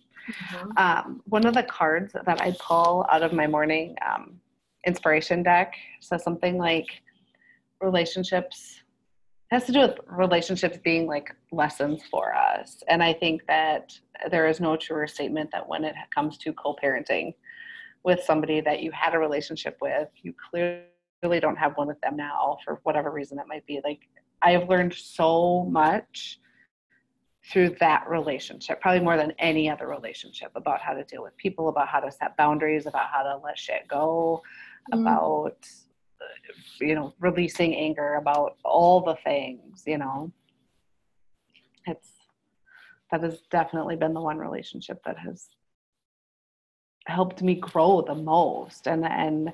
[0.53, 0.77] Mm-hmm.
[0.77, 4.39] Um, one of the cards that I pull out of my morning um,
[4.85, 6.87] inspiration deck says something like
[7.81, 8.81] relationships
[9.51, 12.81] has to do with relationships being like lessons for us.
[12.87, 13.91] And I think that
[14.29, 17.33] there is no truer statement that when it comes to co parenting
[18.03, 22.15] with somebody that you had a relationship with, you clearly don't have one with them
[22.15, 23.81] now for whatever reason that might be.
[23.83, 23.99] Like,
[24.41, 26.39] I have learned so much
[27.51, 31.69] through that relationship, probably more than any other relationship, about how to deal with people,
[31.69, 34.41] about how to set boundaries, about how to let shit go,
[34.91, 35.01] mm.
[35.01, 35.57] about
[36.79, 39.83] you know releasing anger, about all the things.
[39.85, 40.31] You know,
[41.87, 42.09] it's
[43.11, 45.47] that has definitely been the one relationship that has
[47.07, 49.51] helped me grow the most and and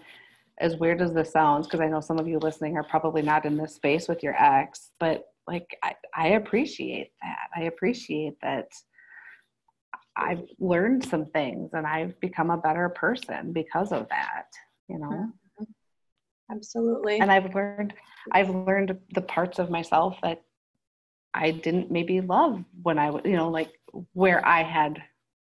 [0.59, 3.45] as weird as this sounds because i know some of you listening are probably not
[3.45, 7.47] in this space with your ex but like I, I appreciate that.
[7.55, 8.67] I appreciate that
[10.15, 14.47] i've learned some things and i've become a better person because of that
[14.89, 15.09] you know?
[15.09, 15.63] Mm-hmm.
[16.51, 17.19] absolutely.
[17.19, 17.93] And i've learned
[18.31, 20.41] i've learned the parts of myself that
[21.33, 23.71] i didn't maybe love when i was you know like
[24.13, 25.01] where i had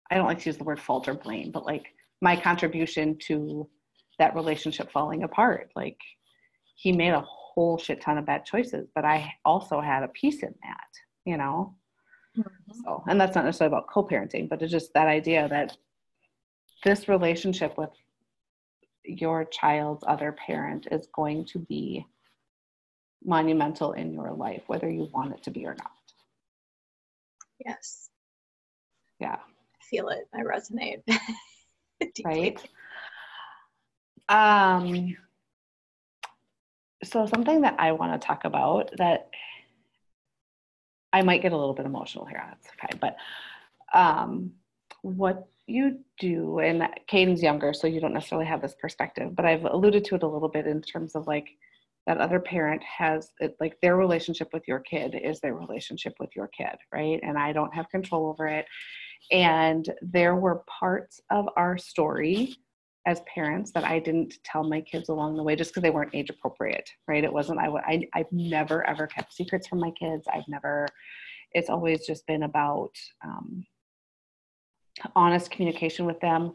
[0.09, 1.87] I don't like to use the word fault or blame, but like
[2.21, 3.67] my contribution to
[4.19, 5.71] that relationship falling apart.
[5.75, 5.99] Like
[6.75, 10.43] he made a whole shit ton of bad choices, but I also had a piece
[10.43, 10.89] in that,
[11.25, 11.75] you know?
[12.37, 12.81] Mm-hmm.
[12.83, 15.77] So, and that's not necessarily about co parenting, but it's just that idea that
[16.83, 17.91] this relationship with
[19.03, 22.05] your child's other parent is going to be
[23.23, 25.91] monumental in your life, whether you want it to be or not.
[27.65, 28.09] Yes.
[29.19, 29.37] Yeah
[29.85, 30.27] I feel it.
[30.33, 31.03] I resonate.
[32.25, 32.59] right.
[34.29, 35.15] Um,
[37.03, 39.29] so something that I want to talk about that
[41.13, 42.43] I might get a little bit emotional here.
[42.45, 42.97] That's okay.
[42.99, 43.17] But
[43.97, 44.51] um,
[45.01, 49.65] what you do, and Caden's younger, so you don't necessarily have this perspective, but I've
[49.65, 51.47] alluded to it a little bit in terms of like
[52.05, 56.35] that other parent has it, like their relationship with your kid is their relationship with
[56.35, 57.19] your kid, right?
[57.23, 58.65] And I don't have control over it.
[59.31, 62.57] And there were parts of our story
[63.05, 66.15] as parents that I didn't tell my kids along the way just because they weren't
[66.15, 67.23] age appropriate, right?
[67.23, 70.25] It wasn't, I, I, I've never ever kept secrets from my kids.
[70.33, 70.87] I've never,
[71.51, 72.91] it's always just been about
[73.23, 73.65] um,
[75.15, 76.53] honest communication with them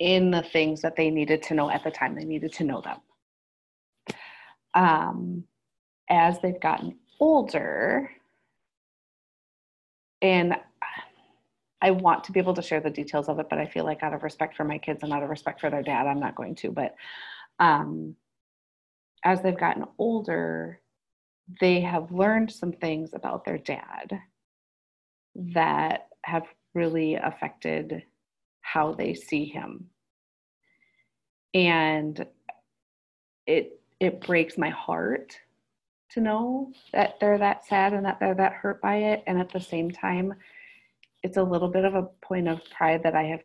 [0.00, 2.80] in the things that they needed to know at the time they needed to know
[2.80, 2.98] them.
[4.74, 5.44] Um,
[6.10, 8.10] as they've gotten older,
[10.22, 10.56] and
[11.80, 14.02] I want to be able to share the details of it, but I feel like
[14.02, 16.34] out of respect for my kids and out of respect for their dad, I'm not
[16.34, 16.70] going to.
[16.72, 16.94] But
[17.58, 18.16] um,
[19.24, 20.80] as they've gotten older,
[21.60, 24.20] they have learned some things about their dad
[25.36, 28.02] that have really affected
[28.60, 29.88] how they see him.
[31.54, 32.26] And
[33.46, 35.36] it it breaks my heart
[36.10, 39.22] to know that they're that sad and that they're that hurt by it.
[39.26, 40.34] And at the same time,
[41.22, 43.40] it's a little bit of a point of pride that I have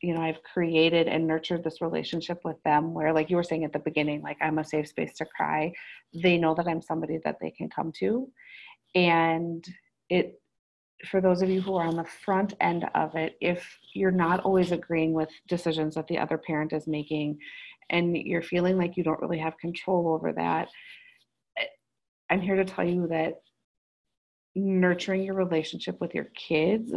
[0.00, 3.64] you know I've created and nurtured this relationship with them where like you were saying
[3.64, 5.72] at the beginning like I'm a safe space to cry.
[6.14, 8.28] They know that I'm somebody that they can come to.
[8.94, 9.64] And
[10.08, 10.40] it
[11.06, 14.40] for those of you who are on the front end of it if you're not
[14.40, 17.38] always agreeing with decisions that the other parent is making
[17.90, 20.68] and you're feeling like you don't really have control over that
[21.56, 21.66] eh,
[22.30, 23.34] I'm here to tell you that
[24.58, 26.92] nurturing your relationship with your kids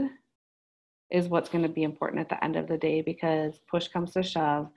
[1.12, 4.12] is what's going to be important at the end of the day because push comes
[4.14, 4.70] to shove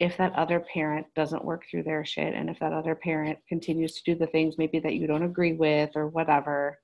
[0.00, 3.94] if that other parent doesn't work through their shit and if that other parent continues
[3.94, 6.78] to do the things maybe that you don't agree with or whatever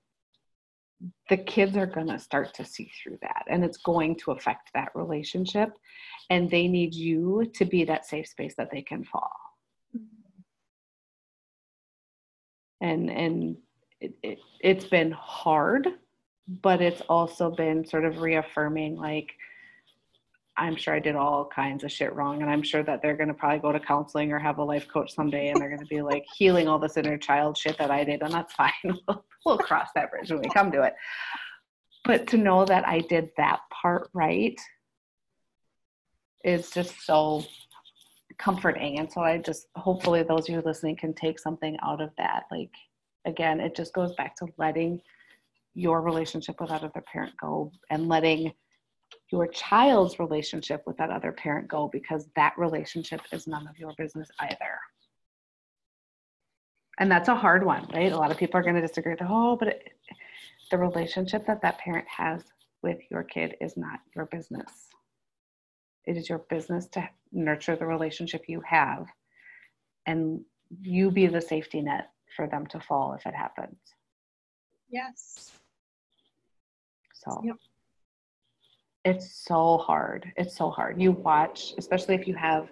[1.28, 4.70] the kids are going to start to see through that and it's going to affect
[4.74, 5.70] that relationship
[6.28, 9.32] and they need you to be that safe space that they can fall
[9.96, 10.04] mm-hmm.
[12.82, 13.56] and and
[14.01, 15.88] it, it, it's been hard,
[16.62, 19.30] but it's also been sort of reaffirming like,
[20.57, 23.28] I'm sure I did all kinds of shit wrong, and I'm sure that they're going
[23.28, 25.86] to probably go to counseling or have a life coach someday, and they're going to
[25.86, 28.70] be like healing all this inner child shit that I did, and that's fine.
[28.84, 30.94] we'll, we'll cross that bridge when we come to it.
[32.05, 34.59] But to know that I did that part right
[36.44, 37.44] is just so
[38.38, 42.11] comforting, and so I just hopefully those of you listening can take something out of
[42.18, 42.70] that, like
[43.24, 45.00] again, it just goes back to letting
[45.74, 48.52] your relationship with that other parent go and letting
[49.32, 53.92] your child's relationship with that other parent go because that relationship is none of your
[53.96, 54.78] business either.
[56.98, 58.12] And that's a hard one, right?
[58.12, 59.14] A lot of people are going to disagree.
[59.20, 59.92] Oh, but it,
[60.70, 62.42] the relationship that that parent has
[62.82, 64.88] with your kid is not your business.
[66.06, 69.06] It is your business to nurture the relationship you have
[70.06, 70.40] and
[70.80, 73.78] you be the safety net for them to fall if it happens.
[74.88, 75.52] Yes.
[77.14, 77.56] So yep.
[79.04, 80.32] it's so hard.
[80.36, 81.00] It's so hard.
[81.00, 82.70] You watch, especially if you have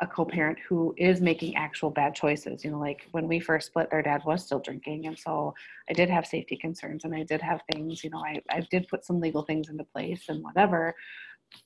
[0.00, 3.90] a co-parent who is making actual bad choices you know like when we first split
[3.90, 5.54] their dad was still drinking and so
[5.88, 8.88] i did have safety concerns and i did have things you know i, I did
[8.88, 10.94] put some legal things into place and whatever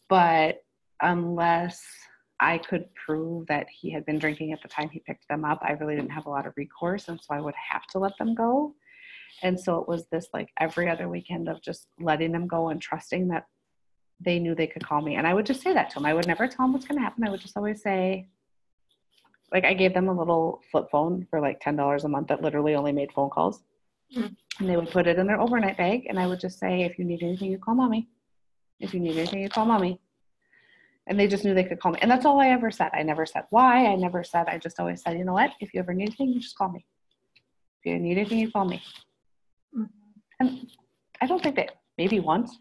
[0.09, 0.65] but
[1.01, 1.85] unless
[2.45, 5.59] i could prove that he had been drinking at the time he picked them up
[5.63, 8.17] i really didn't have a lot of recourse and so i would have to let
[8.19, 8.75] them go
[9.43, 12.81] and so it was this like every other weekend of just letting them go and
[12.81, 13.47] trusting that
[14.21, 15.17] they knew they could call me.
[15.17, 16.07] And I would just say that to them.
[16.07, 17.25] I would never tell them what's going to happen.
[17.27, 18.29] I would just always say,
[19.53, 22.75] like, I gave them a little flip phone for like $10 a month that literally
[22.75, 23.63] only made phone calls.
[24.17, 24.35] Mm-hmm.
[24.61, 26.07] And they would put it in their overnight bag.
[26.09, 28.09] And I would just say, if you need anything, you call mommy.
[28.81, 30.01] If you need anything, you call mommy.
[31.07, 31.99] And they just knew they could call me.
[32.01, 32.91] And that's all I ever said.
[32.95, 33.87] I never said why.
[33.87, 35.51] I never said, I just always said, you know what?
[35.61, 36.87] If you ever need anything, you just call me.
[37.83, 38.83] If you need anything, you call me.
[39.77, 39.85] Mm-hmm.
[40.41, 40.67] And
[41.21, 42.57] I don't think that maybe once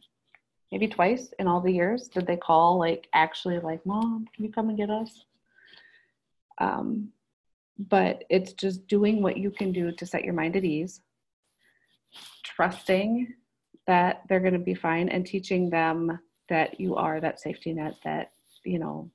[0.72, 4.52] maybe twice in all the years did they call like actually like mom can you
[4.52, 5.26] come and get us
[6.60, 7.10] um,
[7.78, 11.02] but it's just doing what you can do to set your mind at ease
[12.44, 13.34] trusting
[13.86, 16.20] that they're going to be fine and teaching them
[16.50, 18.32] that you are that safety net that
[18.66, 19.10] you know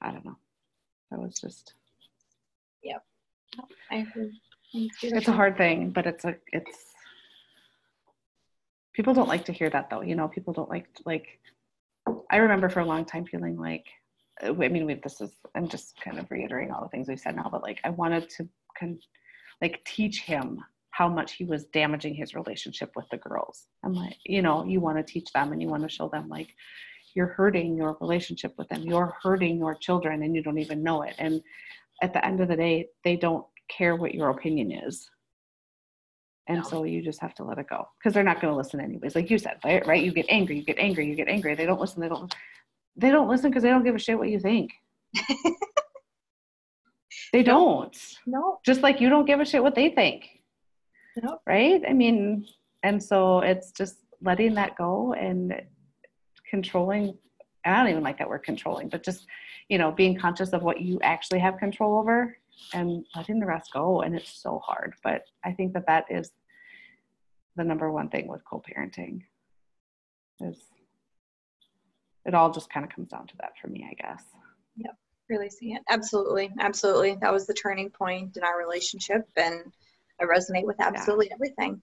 [0.00, 0.36] i don't know.
[1.10, 1.74] That was just
[2.82, 3.02] yep.
[3.90, 4.06] I
[4.72, 6.78] it's a hard thing but it's a it's
[8.92, 11.38] people don't like to hear that though you know people don't like like
[12.30, 13.86] i remember for a long time feeling like
[14.42, 17.16] uh, i mean we, this is i'm just kind of reiterating all the things we
[17.16, 18.98] said now but like i wanted to con-
[19.62, 20.58] like teach him
[20.94, 23.66] how much he was damaging his relationship with the girls.
[23.82, 26.28] I'm like you know you want to teach them and you want to show them
[26.28, 26.48] like
[27.14, 28.82] you're hurting your relationship with them.
[28.82, 31.14] You're hurting your children and you don't even know it.
[31.18, 31.42] And
[32.02, 35.08] at the end of the day they don't care what your opinion is.
[36.48, 36.64] And no.
[36.64, 37.88] so you just have to let it go.
[37.98, 39.14] Because they're not going to listen anyways.
[39.14, 40.02] Like you said right right?
[40.02, 41.54] You get angry you get angry you get angry.
[41.54, 42.34] They don't listen they don't
[42.96, 44.72] they don't listen because they don't give a shit what you think.
[47.34, 47.96] They don't.
[48.26, 48.60] No.
[48.64, 50.40] Just like you don't give a shit what they think.
[51.20, 51.40] No.
[51.48, 51.82] Right?
[51.88, 52.46] I mean
[52.84, 55.60] and so it's just letting that go and
[56.48, 57.16] controlling
[57.64, 59.26] i don't even like that word controlling but just
[59.68, 62.36] you know being conscious of what you actually have control over
[62.72, 64.02] and letting the rest go.
[64.02, 64.94] And it's so hard.
[65.02, 66.30] But I think that that is
[67.56, 69.22] the number one thing with co-parenting
[70.40, 70.58] is
[72.24, 74.22] it all just kind of comes down to that for me, I guess.
[74.76, 74.96] Yep.
[75.28, 75.82] Releasing it.
[75.88, 76.50] Absolutely.
[76.58, 77.16] Absolutely.
[77.20, 79.28] That was the turning point in our relationship.
[79.36, 79.60] And
[80.20, 81.34] I resonate with absolutely yeah.
[81.34, 81.82] everything.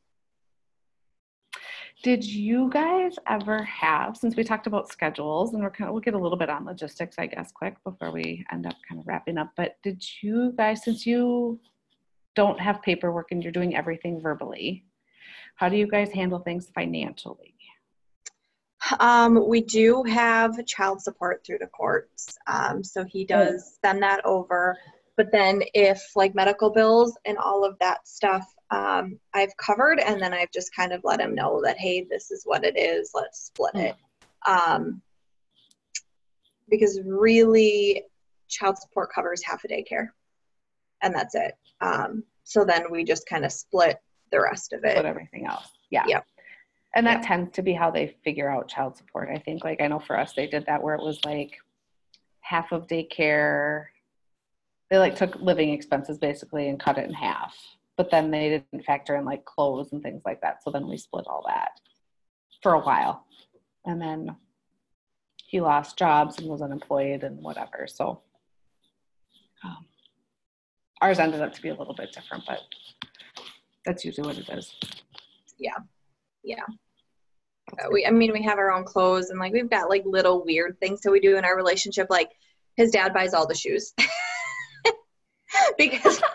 [2.04, 6.02] Did you guys ever have, since we talked about schedules, and we're kind of, we'll
[6.02, 9.06] get a little bit on logistics, I guess, quick before we end up kind of
[9.06, 11.60] wrapping up, but did you guys, since you
[12.36, 14.84] don't have paperwork and you're doing everything verbally,
[15.56, 17.54] how do you guys handle things financially?
[19.00, 22.36] Um, we do have child support through the courts.
[22.48, 24.76] Um, so he does send that over.
[25.18, 30.22] But then if like medical bills and all of that stuff um, I've covered, and
[30.22, 33.12] then I've just kind of let him know that, hey, this is what it is.
[33.14, 33.96] Let's split it.
[34.48, 35.02] Um,
[36.70, 38.04] because really,
[38.48, 40.10] child support covers half a daycare,
[41.02, 41.56] and that's it.
[41.82, 44.00] Um, so then we just kind of split
[44.32, 44.92] the rest of it.
[44.92, 45.68] Split everything else.
[45.90, 46.06] Yeah.
[46.08, 46.26] Yep.
[46.96, 47.28] And that yep.
[47.28, 49.30] tends to be how they figure out child support.
[49.34, 51.58] I think, like, I know for us, they did that where it was like
[52.40, 53.86] half of daycare.
[54.90, 57.56] They like took living expenses basically and cut it in half
[58.02, 60.64] but then they didn't factor in like clothes and things like that.
[60.64, 61.70] So then we split all that
[62.64, 63.28] for a while.
[63.86, 64.36] And then
[65.46, 67.86] he lost jobs and was unemployed and whatever.
[67.86, 68.24] So
[69.64, 69.86] um,
[71.00, 72.62] ours ended up to be a little bit different, but
[73.86, 74.74] that's usually what it is.
[75.60, 75.78] Yeah.
[76.44, 76.64] Yeah.
[77.74, 80.44] Uh, we, I mean, we have our own clothes and like we've got like little
[80.44, 82.08] weird things that we do in our relationship.
[82.10, 82.32] Like
[82.78, 83.94] his dad buys all the shoes
[85.78, 86.20] because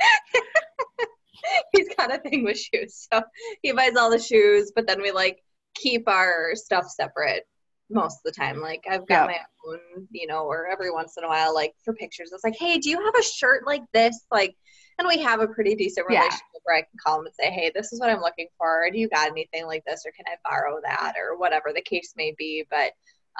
[1.72, 3.08] he's got a thing with shoes.
[3.12, 3.22] So
[3.62, 5.42] he buys all the shoes, but then we like
[5.74, 7.44] keep our stuff separate
[7.90, 8.60] most of the time.
[8.60, 11.94] Like I've got my own, you know, or every once in a while, like for
[11.94, 14.26] pictures, it's like, hey, do you have a shirt like this?
[14.30, 14.56] Like,
[14.98, 16.60] and we have a pretty decent relationship yeah.
[16.64, 18.90] where I can call him and say, hey, this is what I'm looking for.
[18.90, 22.14] Do you got anything like this, or can I borrow that, or whatever the case
[22.16, 22.64] may be.
[22.68, 22.92] But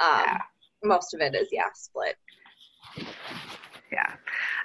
[0.03, 0.39] um, yeah.
[0.85, 2.15] most of it is yeah, split.
[3.91, 4.15] Yeah,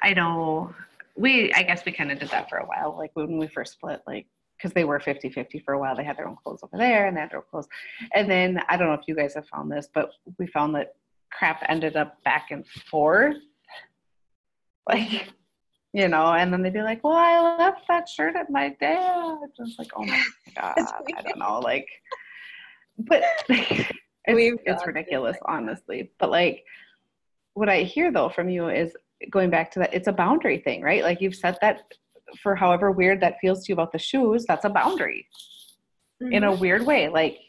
[0.04, 0.74] I know
[1.16, 3.74] we i guess we kind of did that for a while like when we first
[3.74, 4.26] split like
[4.58, 5.96] because they were 50 50 for a while.
[5.96, 7.68] They had their own clothes over there and they had their own clothes.
[8.14, 10.94] And then i don't know if you guys have found this but we found that
[11.32, 13.36] crap ended up back and forth.
[14.88, 15.28] Like
[15.92, 19.38] you know and then they'd be like well i left that shirt at my dad
[19.56, 20.24] just like oh my
[20.56, 21.88] god i don't know like
[22.98, 26.12] but it's, it's ridiculous honestly.
[26.20, 26.64] But like
[27.54, 28.96] what I hear though from you is
[29.30, 31.04] going back to that, it's a boundary thing, right?
[31.04, 31.94] Like you've said that
[32.42, 35.28] for however weird that feels to you about the shoes, that's a boundary
[36.22, 36.34] mm-hmm.
[36.34, 36.62] in a mm-hmm.
[36.62, 37.10] weird way.
[37.10, 37.40] Like,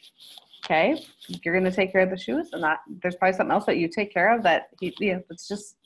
[0.65, 3.67] okay, you're going to take care of the shoes and that there's probably something else
[3.67, 5.77] that you take care of that he, you know, it's just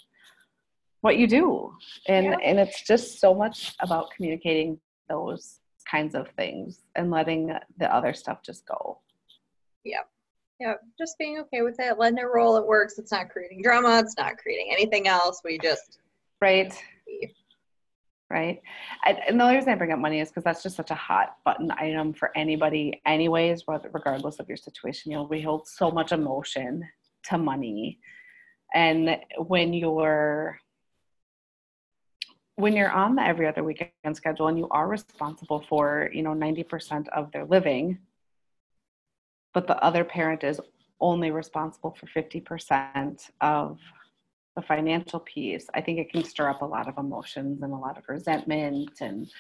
[1.01, 1.73] what you do.
[2.07, 2.37] And, yeah.
[2.45, 4.79] and it's just so much about communicating
[5.09, 5.61] those
[5.91, 9.01] kinds of things and letting the other stuff just go.
[9.85, 10.03] Yeah.
[10.61, 12.57] Yeah, just being okay with it, letting it roll.
[12.57, 12.99] It works.
[12.99, 14.01] It's not creating drama.
[14.01, 15.41] It's not creating anything else.
[15.45, 16.01] We just
[16.41, 16.73] right,
[18.29, 18.61] right.
[19.05, 20.97] I, and the only reason I bring up money is because that's just such a
[20.97, 23.63] hot button item for anybody, anyways.
[23.69, 26.83] Regardless of your situation, you know, we hold so much emotion
[27.27, 28.01] to money,
[28.75, 30.59] and when you're
[32.57, 36.33] when you're on the every other weekend schedule and you are responsible for you know
[36.35, 37.97] 90% of their living
[39.55, 40.61] but the other parent is
[41.01, 43.79] only responsible for 50% of
[44.57, 47.77] the financial piece, I think it can stir up a lot of emotions and a
[47.77, 49.01] lot of resentment.
[49.01, 49.31] And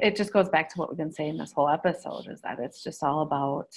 [0.00, 2.82] it just goes back to what we've been saying this whole episode is that it's
[2.82, 3.68] just all about,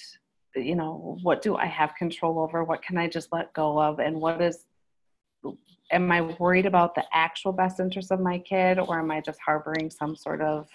[0.55, 2.63] you know, what do I have control over?
[2.63, 3.99] What can I just let go of?
[3.99, 4.65] And what is,
[5.91, 9.39] am I worried about the actual best interest of my kid or am I just
[9.43, 10.67] harboring some sort of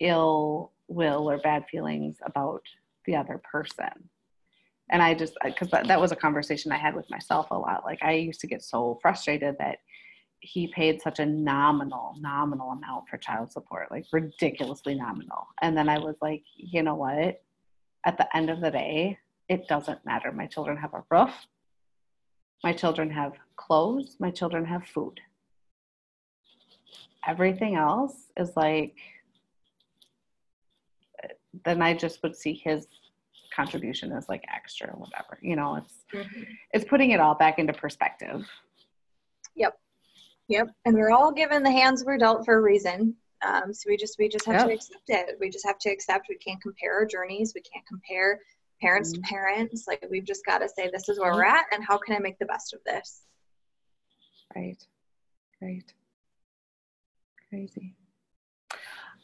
[0.00, 2.62] ill will or bad feelings about
[3.06, 4.10] the other person.
[4.90, 7.84] And i just because that, that was a conversation i had with myself a lot.
[7.84, 9.78] Like i used to get so frustrated that
[10.40, 15.46] he paid such a nominal nominal amount for child support like ridiculously nominal.
[15.62, 17.42] And then i was like you know what?
[18.04, 20.30] At the end of the day it doesn't matter.
[20.32, 21.34] My children have a roof.
[22.62, 24.16] My children have clothes.
[24.20, 25.20] My children have food.
[27.26, 28.96] Everything else is like
[31.64, 32.86] then I just would see his
[33.54, 35.38] contribution as like extra or whatever.
[35.42, 36.42] You know, it's mm-hmm.
[36.72, 38.46] it's putting it all back into perspective.
[39.56, 39.78] Yep.
[40.48, 40.68] Yep.
[40.84, 43.14] And we're all given the hands we're dealt for a reason.
[43.46, 44.66] Um, so we just we just have yep.
[44.66, 45.36] to accept it.
[45.40, 47.52] We just have to accept we can't compare our journeys.
[47.54, 48.40] We can't compare
[48.80, 49.22] parents mm-hmm.
[49.22, 49.84] to parents.
[49.88, 52.18] Like we've just got to say this is where we're at and how can I
[52.18, 53.22] make the best of this.
[54.54, 54.82] Right.
[55.62, 55.92] Right.
[57.48, 57.94] Crazy.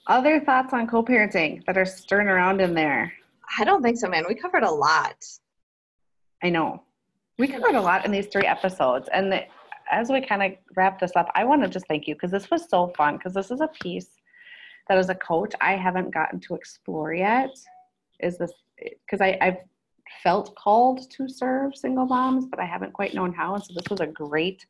[0.07, 3.13] Other thoughts on co-parenting that are stirring around in there?
[3.59, 4.25] I don't think so, man.
[4.29, 5.25] We covered a lot.
[6.43, 6.83] I know.
[7.39, 9.09] We covered a lot in these three episodes.
[9.13, 9.43] And the,
[9.91, 12.51] as we kind of wrap this up, I want to just thank you because this
[12.51, 14.11] was so fun because this is a piece
[14.89, 17.51] that as a coach I haven't gotten to explore yet.
[18.21, 19.59] Is this because I've
[20.23, 23.55] felt called to serve single moms, but I haven't quite known how.
[23.55, 24.65] And so this was a great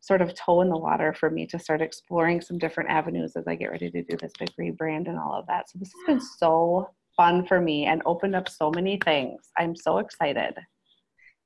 [0.00, 3.46] sort of toe in the water for me to start exploring some different avenues as
[3.46, 5.68] I get ready to do this big rebrand and all of that.
[5.68, 9.50] So this has been so fun for me and opened up so many things.
[9.58, 10.54] I'm so excited.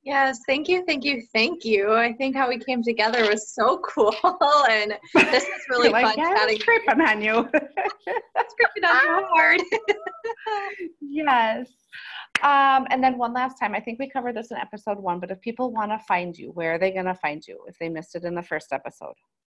[0.05, 1.92] Yes, thank you, thank you, thank you.
[1.92, 4.14] I think how we came together was so cool,
[4.68, 6.59] and this is really like, fun yeah, chatting.
[6.59, 7.44] Creeping on you.
[7.44, 9.61] creeping on hard.
[11.00, 11.68] yes.
[12.42, 15.30] Um, and then one last time, I think we covered this in episode one, but
[15.30, 17.88] if people want to find you, where are they going to find you if they
[17.88, 19.14] missed it in the first episode?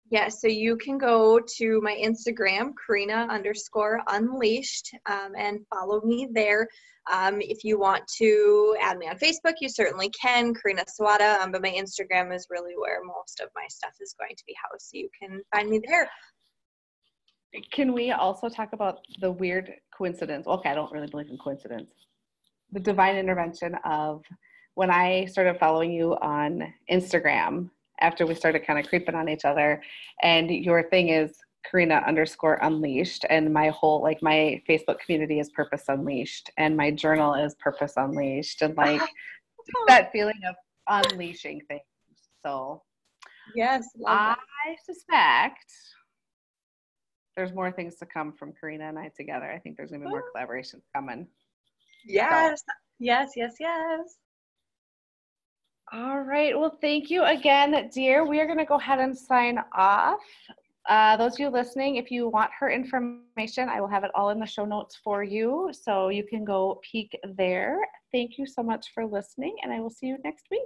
[0.09, 6.29] Yeah, so you can go to my Instagram, Corina underscore unleashed, um, and follow me
[6.31, 6.67] there.
[7.11, 11.51] Um, if you want to add me on Facebook, you certainly can, Corina Sowada, um,
[11.51, 14.87] but my Instagram is really where most of my stuff is going to be housed,
[14.87, 16.09] so you can find me there.
[17.71, 20.47] Can we also talk about the weird coincidence?
[20.47, 21.91] Okay, I don't really believe in coincidence.
[22.71, 24.23] The divine intervention of
[24.75, 29.45] when I started following you on Instagram after we started kind of creeping on each
[29.45, 29.81] other.
[30.21, 31.37] And your thing is
[31.71, 33.25] Corina underscore unleashed.
[33.29, 36.49] And my whole, like, my Facebook community is Purpose Unleashed.
[36.57, 38.61] And my journal is Purpose Unleashed.
[38.61, 39.01] And like
[39.87, 40.55] that feeling of
[40.87, 41.81] unleashing things.
[42.45, 42.83] So,
[43.55, 44.35] yes, I
[44.85, 45.65] suspect
[47.37, 49.45] there's more things to come from Corina and I together.
[49.45, 51.27] I think there's gonna be more collaborations coming.
[52.05, 52.73] Yes, so.
[52.99, 54.15] yes, yes, yes.
[55.93, 56.57] All right.
[56.57, 58.25] Well, thank you again, dear.
[58.25, 60.19] We are going to go ahead and sign off.
[60.89, 64.29] Uh, those of you listening, if you want her information, I will have it all
[64.31, 65.69] in the show notes for you.
[65.71, 67.79] So you can go peek there.
[68.11, 70.61] Thank you so much for listening, and I will see you next week.